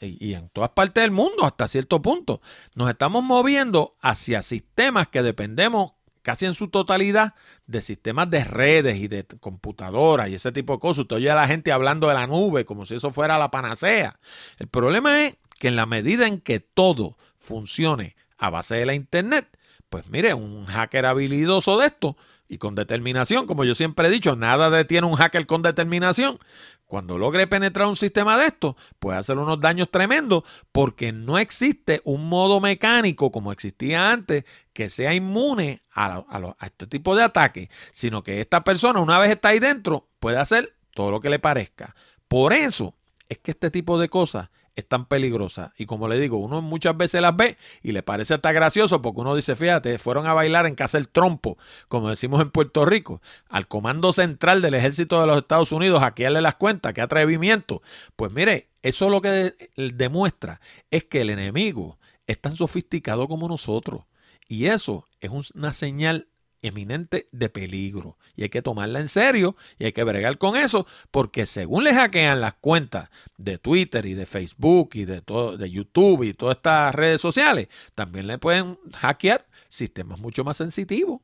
[0.00, 2.40] y en todas partes del mundo hasta cierto punto,
[2.74, 5.92] nos estamos moviendo hacia sistemas que dependemos
[6.26, 7.34] casi en su totalidad
[7.68, 11.02] de sistemas de redes y de computadoras y ese tipo de cosas.
[11.02, 14.18] Usted oye a la gente hablando de la nube como si eso fuera la panacea.
[14.58, 18.94] El problema es que en la medida en que todo funcione a base de la
[18.94, 19.56] Internet,
[19.88, 22.16] pues mire, un hacker habilidoso de esto
[22.48, 26.38] y con determinación, como yo siempre he dicho, nada detiene un hacker con determinación,
[26.86, 32.00] cuando logre penetrar un sistema de estos, puede hacer unos daños tremendos porque no existe
[32.04, 36.24] un modo mecánico como existía antes que sea inmune a,
[36.60, 40.76] este tipo de ataques, sino que esta persona una vez está ahí dentro puede hacer
[40.94, 41.96] todo lo que le parezca.
[42.28, 42.94] Por eso
[43.28, 45.72] es que este tipo de cosas es tan peligrosa.
[45.76, 49.22] Y como le digo, uno muchas veces las ve y le parece hasta gracioso porque
[49.22, 51.58] uno dice, fíjate, fueron a bailar en casa el trompo,
[51.88, 56.06] como decimos en Puerto Rico, al comando central del ejército de los Estados Unidos, a
[56.06, 57.82] hackearle las cuentas, qué atrevimiento.
[58.14, 60.60] Pues mire, eso lo que demuestra
[60.90, 64.02] es que el enemigo es tan sofisticado como nosotros.
[64.46, 66.28] Y eso es una señal
[66.66, 70.86] eminente de peligro y hay que tomarla en serio y hay que bregar con eso
[71.10, 75.70] porque según le hackean las cuentas de Twitter y de Facebook y de todo de
[75.70, 81.20] YouTube y todas estas redes sociales, también le pueden hackear sistemas mucho más sensitivos.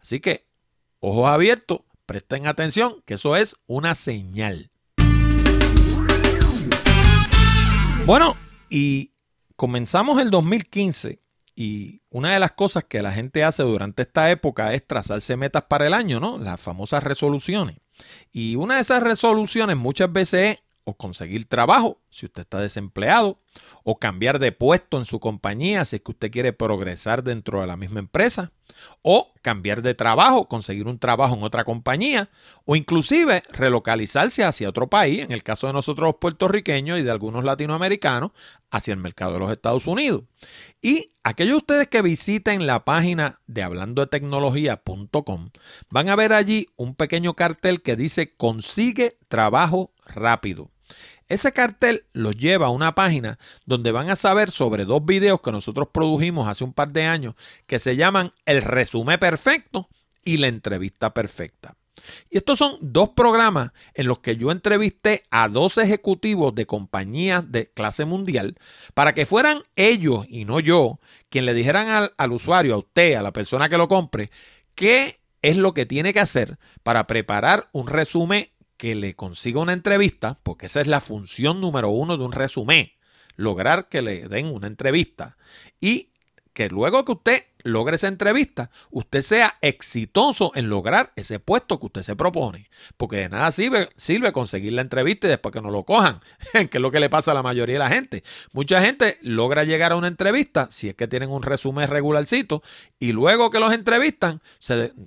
[0.00, 0.46] Así que
[1.00, 4.70] ojos abiertos, presten atención que eso es una señal.
[8.06, 8.36] Bueno,
[8.70, 9.12] y
[9.56, 11.20] comenzamos el 2015
[11.60, 15.64] y una de las cosas que la gente hace durante esta época es trazarse metas
[15.64, 16.38] para el año, ¿no?
[16.38, 17.78] Las famosas resoluciones.
[18.30, 23.38] Y una de esas resoluciones muchas veces es o conseguir trabajo si usted está desempleado,
[23.84, 27.66] o cambiar de puesto en su compañía si es que usted quiere progresar dentro de
[27.66, 28.50] la misma empresa,
[29.02, 32.30] o cambiar de trabajo, conseguir un trabajo en otra compañía,
[32.64, 37.44] o inclusive relocalizarse hacia otro país, en el caso de nosotros puertorriqueños y de algunos
[37.44, 38.30] latinoamericanos,
[38.70, 40.22] hacia el mercado de los Estados Unidos.
[40.80, 45.50] Y aquellos de ustedes que visiten la página de hablando de tecnología.com
[45.90, 50.70] van a ver allí un pequeño cartel que dice consigue trabajo rápido.
[51.28, 55.52] Ese cartel los lleva a una página donde van a saber sobre dos videos que
[55.52, 57.34] nosotros produjimos hace un par de años
[57.66, 59.88] que se llaman El resumen perfecto
[60.24, 61.76] y La entrevista perfecta.
[62.30, 67.50] Y estos son dos programas en los que yo entrevisté a dos ejecutivos de compañías
[67.50, 68.56] de clase mundial
[68.94, 70.98] para que fueran ellos y no yo
[71.28, 74.30] quien le dijeran al, al usuario, a usted, a la persona que lo compre,
[74.74, 78.48] qué es lo que tiene que hacer para preparar un resumen
[78.78, 82.92] que le consiga una entrevista, porque esa es la función número uno de un resumen,
[83.36, 85.36] lograr que le den una entrevista.
[85.80, 86.12] Y
[86.54, 91.86] que luego que usted logre esa entrevista, usted sea exitoso en lograr ese puesto que
[91.86, 92.70] usted se propone.
[92.96, 93.88] Porque de nada sirve,
[94.32, 96.20] conseguir la entrevista y después que no lo cojan,
[96.52, 98.22] que es lo que le pasa a la mayoría de la gente.
[98.52, 102.62] Mucha gente logra llegar a una entrevista, si es que tienen un resumen regularcito,
[102.98, 104.40] y luego que los entrevistan,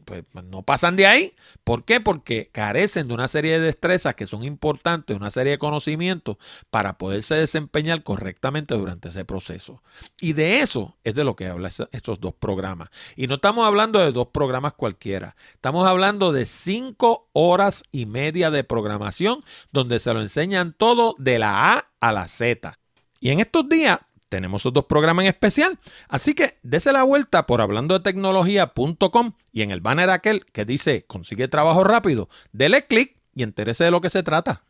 [0.05, 1.33] pues, no pasan de ahí.
[1.63, 1.99] ¿Por qué?
[1.99, 6.37] Porque carecen de una serie de destrezas que son importantes, una serie de conocimientos
[6.69, 9.81] para poderse desempeñar correctamente durante ese proceso.
[10.19, 12.89] Y de eso es de lo que hablan estos dos programas.
[13.15, 15.37] Y no estamos hablando de dos programas cualquiera.
[15.53, 19.39] Estamos hablando de cinco horas y media de programación
[19.71, 22.77] donde se lo enseñan todo de la A a la Z.
[23.21, 25.79] Y en estos días tenemos esos dos programas en especial.
[26.09, 30.65] Así que dese la vuelta por hablando de tecnología.com y en el banner aquel que
[30.65, 34.63] dice consigue trabajo rápido, dele clic y entérese de lo que se trata.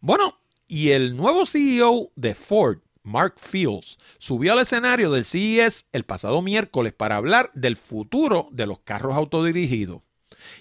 [0.00, 6.04] Bueno, y el nuevo CEO de Ford Mark Fields, subió al escenario del CES el
[6.04, 10.02] pasado miércoles para hablar del futuro de los carros autodirigidos.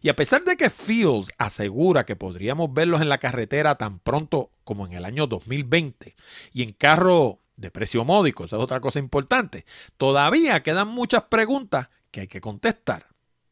[0.01, 4.51] Y a pesar de que Fields asegura que podríamos verlos en la carretera tan pronto
[4.63, 6.15] como en el año 2020
[6.53, 9.65] y en carros de precio módico, esa es otra cosa importante,
[9.97, 13.07] todavía quedan muchas preguntas que hay que contestar.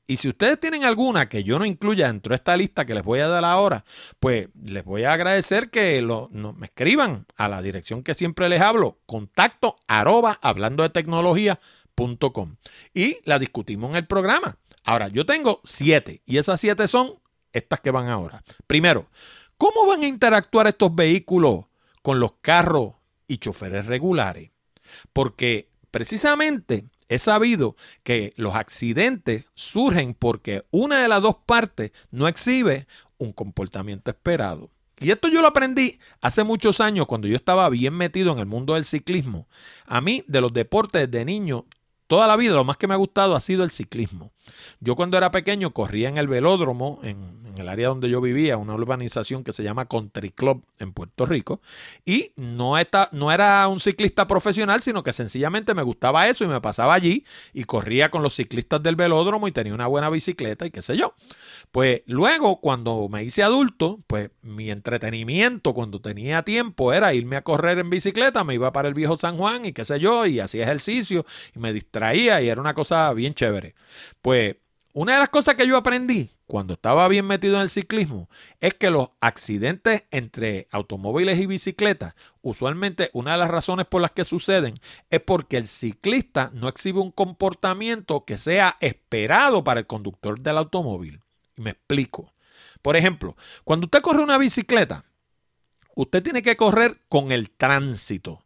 [0.06, 3.04] Y si ustedes tienen alguna que yo no incluya dentro de esta lista que les
[3.04, 3.86] voy a dar ahora,
[4.20, 8.62] pues les voy a agradecer que lo, me escriban a la dirección que siempre les
[8.62, 10.90] hablo, contacto arroba hablando de
[12.94, 14.58] y la discutimos en el programa.
[14.84, 17.16] Ahora, yo tengo siete y esas siete son
[17.54, 18.44] estas que van ahora.
[18.68, 19.08] Primero,
[19.58, 21.66] ¿cómo van a interactuar estos vehículos
[22.02, 22.96] con los carros
[23.28, 24.52] y choferes regulares?
[25.14, 32.28] Porque precisamente He sabido que los accidentes surgen porque una de las dos partes no
[32.28, 32.88] exhibe
[33.18, 34.70] un comportamiento esperado.
[35.00, 38.46] Y esto yo lo aprendí hace muchos años cuando yo estaba bien metido en el
[38.46, 39.48] mundo del ciclismo.
[39.86, 41.66] A mí, de los deportes de niño,
[42.08, 44.32] toda la vida lo más que me ha gustado ha sido el ciclismo.
[44.80, 48.74] Yo cuando era pequeño corría en el velódromo, en, el área donde yo vivía, una
[48.74, 51.62] urbanización que se llama Country Club en Puerto Rico,
[52.06, 52.74] y no,
[53.12, 57.26] no era un ciclista profesional, sino que sencillamente me gustaba eso y me pasaba allí
[57.54, 60.98] y corría con los ciclistas del velódromo y tenía una buena bicicleta y qué sé
[60.98, 61.14] yo.
[61.72, 67.44] Pues luego, cuando me hice adulto, pues mi entretenimiento cuando tenía tiempo era irme a
[67.44, 70.40] correr en bicicleta, me iba para el viejo San Juan y qué sé yo, y
[70.40, 71.26] hacía ejercicio
[71.56, 73.76] y me distraía y era una cosa bien chévere.
[74.22, 74.56] Pues
[74.94, 78.30] una de las cosas que yo aprendí cuando estaba bien metido en el ciclismo
[78.60, 82.14] es que los accidentes entre automóviles y bicicletas,
[82.44, 84.76] usualmente una de las razones por las que suceden
[85.10, 90.60] es porque el ciclista no exhibe un comportamiento que sea esperado para el conductor del
[90.60, 91.22] automóvil.
[91.56, 92.32] me explico.
[92.84, 95.06] Por ejemplo, cuando usted corre una bicicleta,
[95.96, 98.44] usted tiene que correr con el tránsito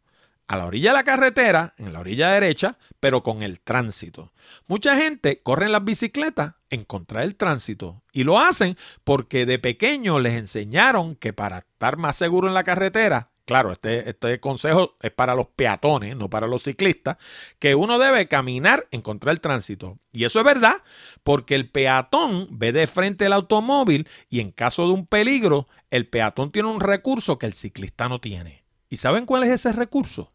[0.48, 4.32] a la orilla de la carretera, en la orilla derecha, pero con el tránsito.
[4.66, 9.58] Mucha gente corre en las bicicletas en contra del tránsito y lo hacen porque de
[9.58, 14.96] pequeño les enseñaron que para estar más seguro en la carretera, claro, este, este consejo
[15.02, 17.16] es para los peatones, no para los ciclistas,
[17.58, 19.98] que uno debe caminar en contra del tránsito.
[20.12, 20.76] Y eso es verdad,
[21.24, 26.08] porque el peatón ve de frente el automóvil y en caso de un peligro, el
[26.08, 28.64] peatón tiene un recurso que el ciclista no tiene.
[28.88, 30.32] ¿Y saben cuál es ese recurso?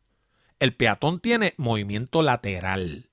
[0.60, 3.08] El peatón tiene movimiento lateral.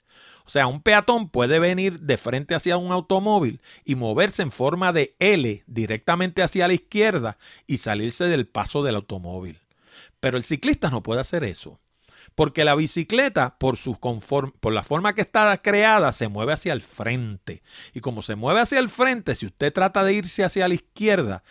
[0.51, 4.93] O sea, un peatón puede venir de frente hacia un automóvil y moverse en forma
[4.93, 7.39] de L directamente hacia la izquierda
[7.69, 9.61] y salirse del paso del automóvil.
[10.19, 11.79] Pero el ciclista no puede hacer eso.
[12.35, 16.83] Porque la bicicleta, por, su por la forma que está creada, se mueve hacia el
[16.83, 17.63] frente.
[17.95, 21.45] Y como se mueve hacia el frente, si usted trata de irse hacia la izquierda,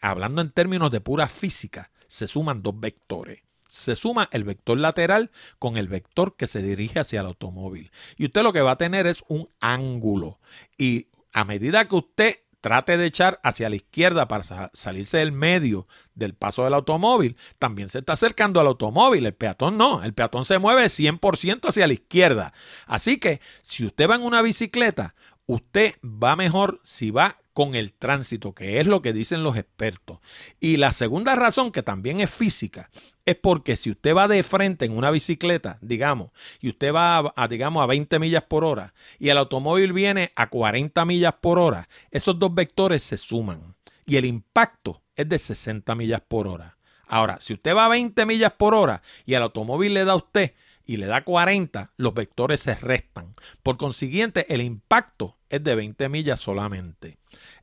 [0.00, 3.42] hablando en términos de pura física, se suman dos vectores
[3.74, 7.90] se suma el vector lateral con el vector que se dirige hacia el automóvil.
[8.16, 10.38] Y usted lo que va a tener es un ángulo.
[10.78, 15.86] Y a medida que usted trate de echar hacia la izquierda para salirse del medio
[16.14, 19.26] del paso del automóvil, también se está acercando al automóvil.
[19.26, 22.54] El peatón no, el peatón se mueve 100% hacia la izquierda.
[22.86, 25.14] Así que si usted va en una bicicleta,
[25.46, 30.18] usted va mejor si va con el tránsito, que es lo que dicen los expertos.
[30.60, 32.90] Y la segunda razón, que también es física,
[33.24, 37.48] es porque si usted va de frente en una bicicleta, digamos, y usted va a,
[37.48, 41.88] digamos, a 20 millas por hora y el automóvil viene a 40 millas por hora,
[42.10, 46.76] esos dos vectores se suman y el impacto es de 60 millas por hora.
[47.06, 50.16] Ahora, si usted va a 20 millas por hora y el automóvil le da a
[50.16, 50.54] usted
[50.86, 53.32] y le da 40, los vectores se restan.
[53.62, 57.16] Por consiguiente, el impacto es de 20 millas solamente.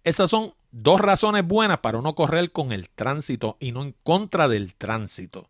[0.04, 4.48] Esas son dos razones buenas para uno correr con el tránsito y no en contra
[4.48, 5.50] del tránsito.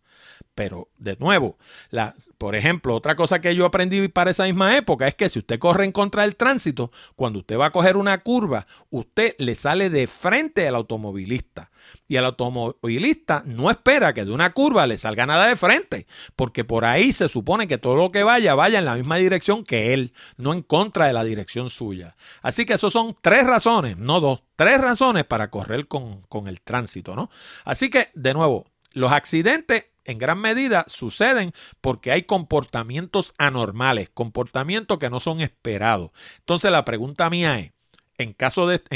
[0.56, 1.58] Pero, de nuevo,
[1.90, 5.40] la, por ejemplo, otra cosa que yo aprendí para esa misma época es que si
[5.40, 9.56] usted corre en contra del tránsito, cuando usted va a coger una curva, usted le
[9.56, 11.72] sale de frente al automovilista.
[12.08, 16.64] Y el automovilista no espera que de una curva le salga nada de frente, porque
[16.64, 19.94] por ahí se supone que todo lo que vaya vaya en la misma dirección que
[19.94, 22.16] él, no en contra de la dirección suya.
[22.42, 26.62] Así que esos son tres razones, no dos, tres razones para correr con, con el
[26.62, 27.30] tránsito, ¿no?
[27.66, 35.00] Así que, de nuevo, los accidentes en gran medida suceden porque hay comportamientos anormales, comportamientos
[35.00, 36.12] que no son esperados.
[36.40, 37.72] Entonces la pregunta mía es,
[38.18, 38.36] en,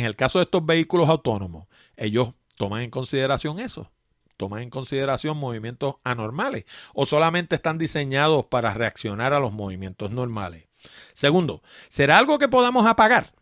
[0.05, 3.91] el caso de estos vehículos autónomos, ellos toman en consideración eso,
[4.37, 10.67] toman en consideración movimientos anormales o solamente están diseñados para reaccionar a los movimientos normales.
[11.13, 13.33] Segundo, ¿será algo que podamos apagar?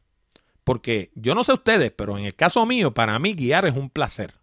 [0.64, 3.90] Porque yo no sé ustedes, pero en el caso mío, para mí guiar es un
[3.90, 4.34] placer.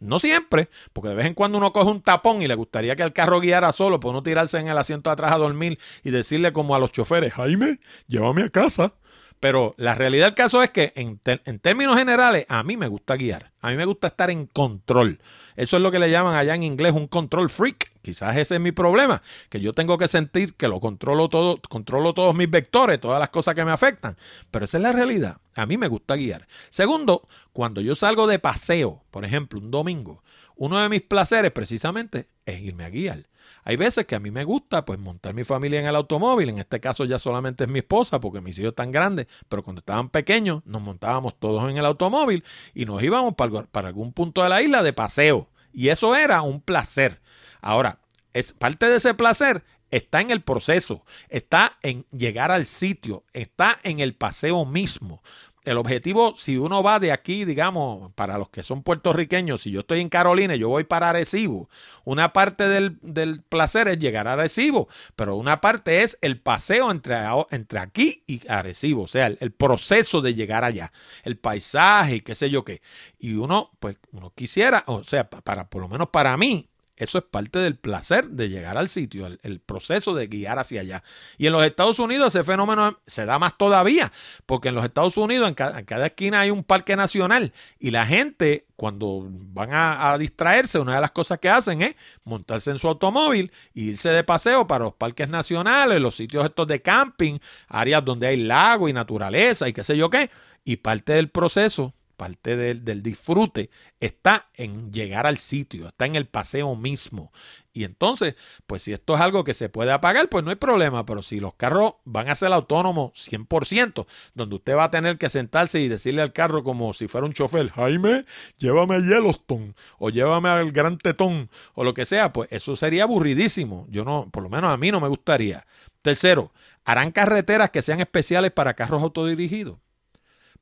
[0.00, 3.02] No siempre, porque de vez en cuando uno coge un tapón y le gustaría que
[3.02, 6.10] el carro guiara solo, pues no tirarse en el asiento de atrás a dormir y
[6.10, 8.94] decirle como a los choferes, Jaime, llévame a casa.
[9.40, 13.16] Pero la realidad del caso es que en, en, términos generales a mí me gusta
[13.16, 15.20] guiar, a mí me gusta estar en control.
[15.54, 17.92] Eso es lo que le llaman allá en inglés un control freak.
[18.08, 22.14] Quizás ese es mi problema, que yo tengo que sentir que lo controlo todo, controlo
[22.14, 24.16] todos mis vectores, todas las cosas que me afectan.
[24.50, 25.42] Pero esa es la realidad.
[25.54, 26.48] A mí me gusta guiar.
[26.70, 30.22] Segundo, cuando yo salgo de paseo, por ejemplo, un domingo,
[30.56, 33.26] uno de mis placeres precisamente es irme a guiar.
[33.62, 36.56] Hay veces que a mí me gusta pues montar mi familia en el automóvil, en
[36.56, 40.08] este caso ya solamente es mi esposa porque mis hijos están grandes, pero cuando estaban
[40.08, 42.42] pequeños nos montábamos todos en el automóvil
[42.72, 45.50] y nos íbamos para, algún punto de la isla de paseo.
[45.74, 47.20] Y eso era un placer.
[47.60, 47.98] Ahora,
[48.32, 53.78] es parte de ese placer está en el proceso, está en llegar al sitio, está
[53.84, 55.22] en el paseo mismo
[55.70, 59.80] el objetivo, si uno va de aquí, digamos, para los que son puertorriqueños, si yo
[59.80, 61.68] estoy en Carolina yo voy para Arecibo,
[62.04, 67.16] una parte del, placer es llegar a Arecibo, pero una parte es el paseo entre,
[67.50, 70.92] entre aquí y Arecibo, o sea, el, proceso de llegar allá,
[71.24, 72.80] el paisaje qué sé yo qué.
[73.18, 76.68] Y uno, pues, uno quisiera, o sea, para, por lo menos para mí,
[76.98, 81.04] eso es parte del placer de llegar al sitio, el, proceso de guiar hacia allá.
[81.36, 84.12] Y en los Estados Unidos ese fenómeno se da más todavía,
[84.46, 88.66] porque en los Estados Unidos en cada, esquina hay un parque nacional y la gente
[88.74, 91.94] cuando van a, distraerse, una de las cosas que hacen es
[92.24, 96.66] montarse en su automóvil e irse de paseo para los parques nacionales, los sitios estos
[96.66, 97.38] de camping,
[97.68, 100.30] áreas donde hay lago y naturaleza y qué sé yo qué.
[100.64, 106.26] Y parte del proceso parte del, disfrute está en llegar al sitio, está en el
[106.26, 107.32] paseo mismo.
[107.72, 108.34] Y entonces,
[108.66, 111.06] pues si esto es algo que se puede apagar, pues no hay problema.
[111.06, 115.30] Pero si los carros van a ser autónomos 100%, donde usted va a tener que
[115.30, 118.26] sentarse y decirle al carro como si fuera un chofer, Jaime,
[118.58, 123.04] llévame a Yellowstone o llévame al Gran Tetón o lo que sea, pues eso sería
[123.04, 123.86] aburridísimo.
[123.88, 125.64] Yo no, por lo menos a mí no me gustaría.
[126.02, 126.52] Tercero,
[126.84, 129.78] harán carreteras que sean especiales para carros autodirigidos.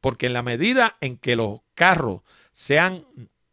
[0.00, 2.22] Porque en la medida en que los carros
[2.52, 3.06] sean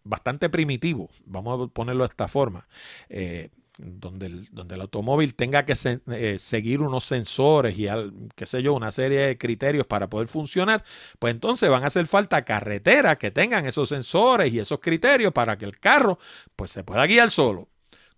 [0.03, 2.67] bastante primitivos, vamos a ponerlo de esta forma,
[3.09, 5.73] eh, donde, el, donde el automóvil tenga que
[6.11, 7.87] eh, seguir unos sensores y,
[8.35, 10.83] qué sé yo, una serie de criterios para poder funcionar,
[11.19, 15.57] pues entonces van a hacer falta carreteras que tengan esos sensores y esos criterios para
[15.57, 16.19] que el carro
[16.55, 17.69] pues se pueda guiar solo.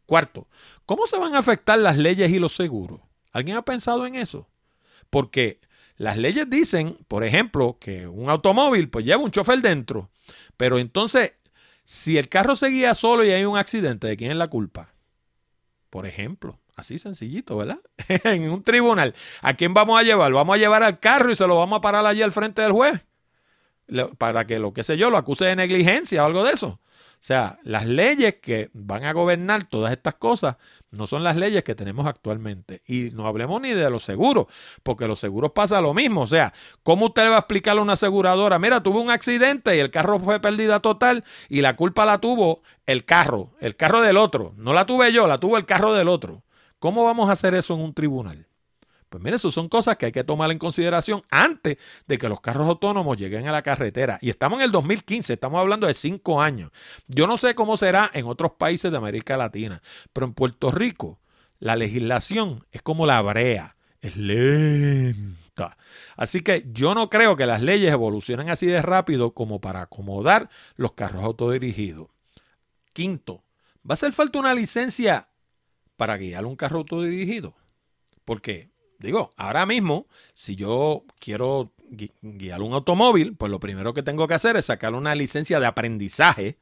[0.06, 0.48] Cuarto,
[0.86, 3.00] ¿cómo se van a afectar las leyes y los seguros?
[3.32, 4.48] ¿Alguien ha pensado en eso?
[5.10, 5.60] Porque
[5.98, 10.10] las leyes dicen, por ejemplo, que un automóvil pues lleva un chofer dentro,
[10.58, 11.34] pero entonces,
[11.84, 14.94] si el carro se guía solo y hay un accidente, ¿de quién es la culpa?
[15.90, 17.80] Por ejemplo, así sencillito, ¿verdad?
[18.26, 20.32] en un tribunal, ¿a quién vamos a llevar?
[20.34, 22.72] Vamos a llevar al carro y se lo vamos a parar allí al frente del
[22.72, 23.02] juez
[24.18, 26.80] para que lo que sé yo lo acuse de negligencia o algo de eso.
[27.26, 30.58] Sea, las leyes que van a gobernar todas estas cosas
[30.92, 32.84] no son las leyes que tenemos actualmente.
[32.86, 34.46] Y no hablemos ni de los seguros,
[34.84, 36.22] porque los seguros pasa lo mismo.
[36.22, 36.54] O sea,
[36.84, 38.60] ¿cómo usted le va a explicarle a una aseguradora?
[38.60, 42.62] Mira, tuve un accidente y el carro fue pérdida total y la culpa la tuvo
[42.86, 44.54] el carro, el carro del otro.
[44.58, 46.44] No la tuve yo, la tuvo el carro del otro.
[46.78, 48.45] ¿Cómo vamos a hacer eso en un tribunal?
[49.16, 52.42] Pues mire, eso son cosas que hay que tomar en consideración antes de que los
[52.42, 54.20] carros autónomos lleguen a la carretera.
[54.22, 56.70] Y estamos en el 2015, estamos hablando de cinco años.
[57.08, 61.22] Yo no sé cómo será en otros países de América Latina, pero en Puerto Rico
[61.60, 65.78] la legislación es como la brea, es lenta.
[66.18, 70.50] Así que yo no creo que las leyes evolucionen así de rápido como para acomodar
[70.76, 72.10] los carros autodirigidos.
[72.92, 73.46] Quinto,
[73.90, 75.30] ¿va a hacer falta una licencia
[75.96, 77.56] para guiar un carro autodirigido?
[78.26, 81.74] Porque Digo, ahora mismo, si yo quiero
[82.22, 85.66] guiar un automóvil, pues lo primero que tengo que hacer es sacar una licencia de
[85.66, 86.58] aprendizaje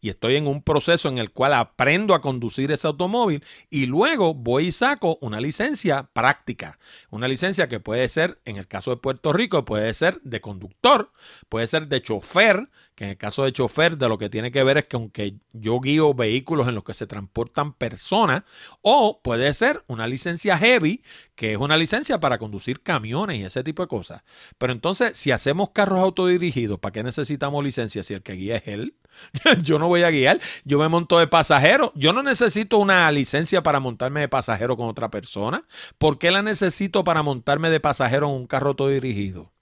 [0.00, 4.34] y estoy en un proceso en el cual aprendo a conducir ese automóvil y luego
[4.34, 6.78] voy y saco una licencia práctica,
[7.10, 11.12] una licencia que puede ser, en el caso de Puerto Rico, puede ser de conductor,
[11.48, 12.68] puede ser de chofer,
[12.98, 15.36] que en el caso de chofer de lo que tiene que ver es que aunque
[15.52, 18.42] yo guío vehículos en los que se transportan personas,
[18.82, 21.04] o puede ser una licencia heavy,
[21.36, 24.24] que es una licencia para conducir camiones y ese tipo de cosas.
[24.58, 28.66] Pero entonces, si hacemos carros autodirigidos, ¿para qué necesitamos licencia si el que guía es
[28.66, 28.96] él?
[29.62, 31.92] yo no voy a guiar, yo me monto de pasajero.
[31.94, 35.62] Yo no necesito una licencia para montarme de pasajero con otra persona.
[35.98, 39.52] ¿Por qué la necesito para montarme de pasajero en un carro autodirigido?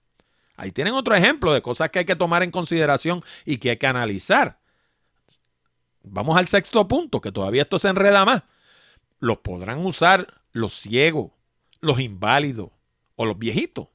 [0.56, 3.76] Ahí tienen otro ejemplo de cosas que hay que tomar en consideración y que hay
[3.76, 4.58] que analizar.
[6.02, 8.42] Vamos al sexto punto, que todavía esto se enreda más.
[9.18, 11.32] Los podrán usar los ciegos,
[11.80, 12.70] los inválidos
[13.16, 13.88] o los viejitos.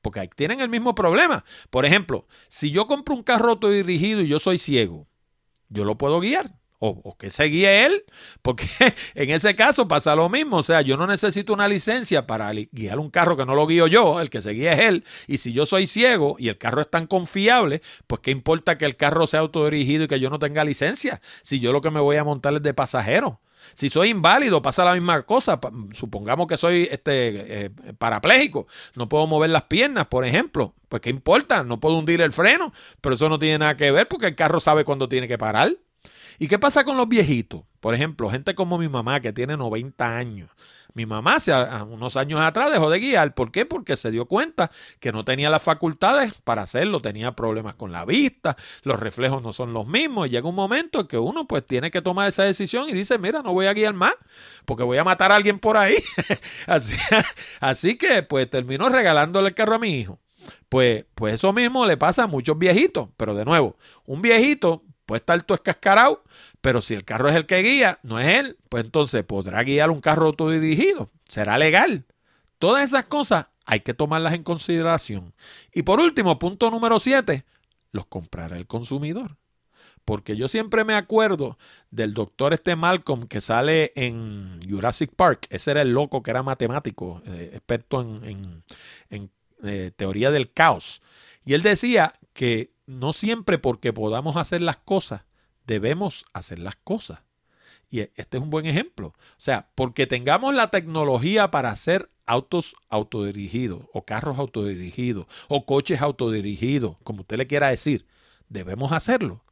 [0.00, 1.44] Porque ahí tienen el mismo problema.
[1.70, 5.06] Por ejemplo, si yo compro un carro autodirigido y yo soy ciego,
[5.68, 8.04] yo lo puedo guiar o, que se guíe él,
[8.42, 8.66] porque
[9.14, 10.56] en ese caso pasa lo mismo.
[10.56, 13.86] O sea, yo no necesito una licencia para guiar un carro que no lo guío
[13.86, 15.04] yo, el que se guía es él.
[15.28, 18.84] Y si yo soy ciego y el carro es tan confiable, pues qué importa que
[18.84, 22.00] el carro sea autodirigido y que yo no tenga licencia, si yo lo que me
[22.00, 23.40] voy a montar es de pasajero.
[23.74, 25.60] Si soy inválido, pasa la misma cosa.
[25.92, 28.66] Supongamos que soy este, eh, parapléjico,
[28.96, 30.74] no puedo mover las piernas, por ejemplo.
[30.88, 34.08] Pues qué importa, no puedo hundir el freno, pero eso no tiene nada que ver
[34.08, 35.70] porque el carro sabe cuándo tiene que parar.
[36.38, 37.62] ¿Y qué pasa con los viejitos?
[37.80, 40.50] Por ejemplo, gente como mi mamá que tiene 90 años.
[40.94, 41.52] Mi mamá hace
[41.88, 43.34] unos años atrás dejó de guiar.
[43.34, 43.64] ¿Por qué?
[43.64, 44.70] Porque se dio cuenta
[45.00, 47.00] que no tenía las facultades para hacerlo.
[47.00, 50.28] Tenía problemas con la vista, los reflejos no son los mismos.
[50.28, 53.18] Y llega un momento en que uno pues tiene que tomar esa decisión y dice,
[53.18, 54.14] mira, no voy a guiar más
[54.64, 55.96] porque voy a matar a alguien por ahí.
[56.66, 56.94] así,
[57.60, 60.20] así que pues terminó regalándole el carro a mi hijo.
[60.68, 63.08] Pues, pues eso mismo le pasa a muchos viejitos.
[63.16, 66.22] Pero de nuevo, un viejito puede estar todo escascarado,
[66.60, 69.90] pero si el carro es el que guía, no es él, pues entonces podrá guiar
[69.90, 71.10] un carro autodirigido.
[71.28, 72.04] Será legal.
[72.58, 75.32] Todas esas cosas hay que tomarlas en consideración.
[75.72, 77.44] Y por último, punto número 7,
[77.90, 79.36] los comprará el consumidor.
[80.04, 81.58] Porque yo siempre me acuerdo
[81.90, 85.46] del doctor este Malcolm que sale en Jurassic Park.
[85.50, 88.62] Ese era el loco que era matemático, eh, experto en,
[89.62, 91.02] eh, teoría del caos.
[91.44, 95.22] Y él decía que no siempre porque podamos hacer las cosas,
[95.66, 97.20] debemos hacer las cosas.
[97.90, 99.08] Y e, este es un buen ejemplo.
[99.08, 106.00] O sea, porque tengamos la tecnología para hacer autos autodirigidos o carros autodirigidos o coches
[106.00, 108.06] autodirigidos, como usted le quiera decir,
[108.48, 109.44] debemos hacerlo.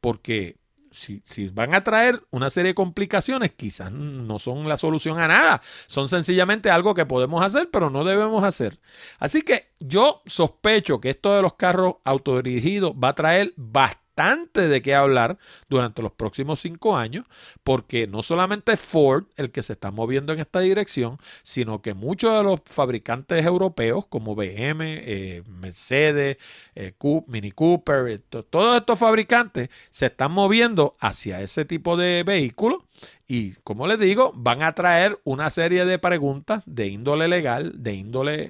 [0.00, 0.56] Porque
[0.94, 5.28] si, si, van a traer una serie de complicaciones, quizás no son la solución a
[5.28, 5.62] nada.
[5.86, 8.78] Son sencillamente algo que podemos hacer, pero no debemos hacer.
[9.18, 14.80] Así que yo sospecho que esto de los carros autodirigidos va a traer bastante de
[14.80, 15.38] qué hablar
[15.68, 17.26] durante los próximos cinco años,
[17.64, 22.36] porque no solamente Ford el que se está moviendo en esta dirección, sino que muchos
[22.36, 26.36] de los fabricantes europeos como BM, eh, Mercedes,
[26.76, 26.92] eh,
[27.26, 32.84] Mini Cooper, eh, todos estos fabricantes se están moviendo hacia ese tipo de vehículos.
[33.26, 37.94] Y como les digo, van a traer una serie de preguntas de índole legal, de
[37.94, 38.48] índole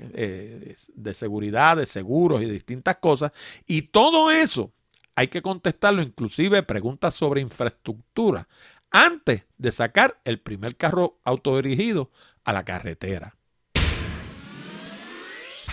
[0.94, 3.32] de seguridad, de seguros y distintas cosas.
[3.66, 4.72] Y todo eso
[5.16, 8.48] hay que contestarlo, inclusive preguntas sobre infraestructura,
[8.90, 12.10] antes de sacar el primer carro autodirigido
[12.44, 13.36] a la carretera.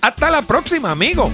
[0.02, 1.32] Hasta la próxima, amigos.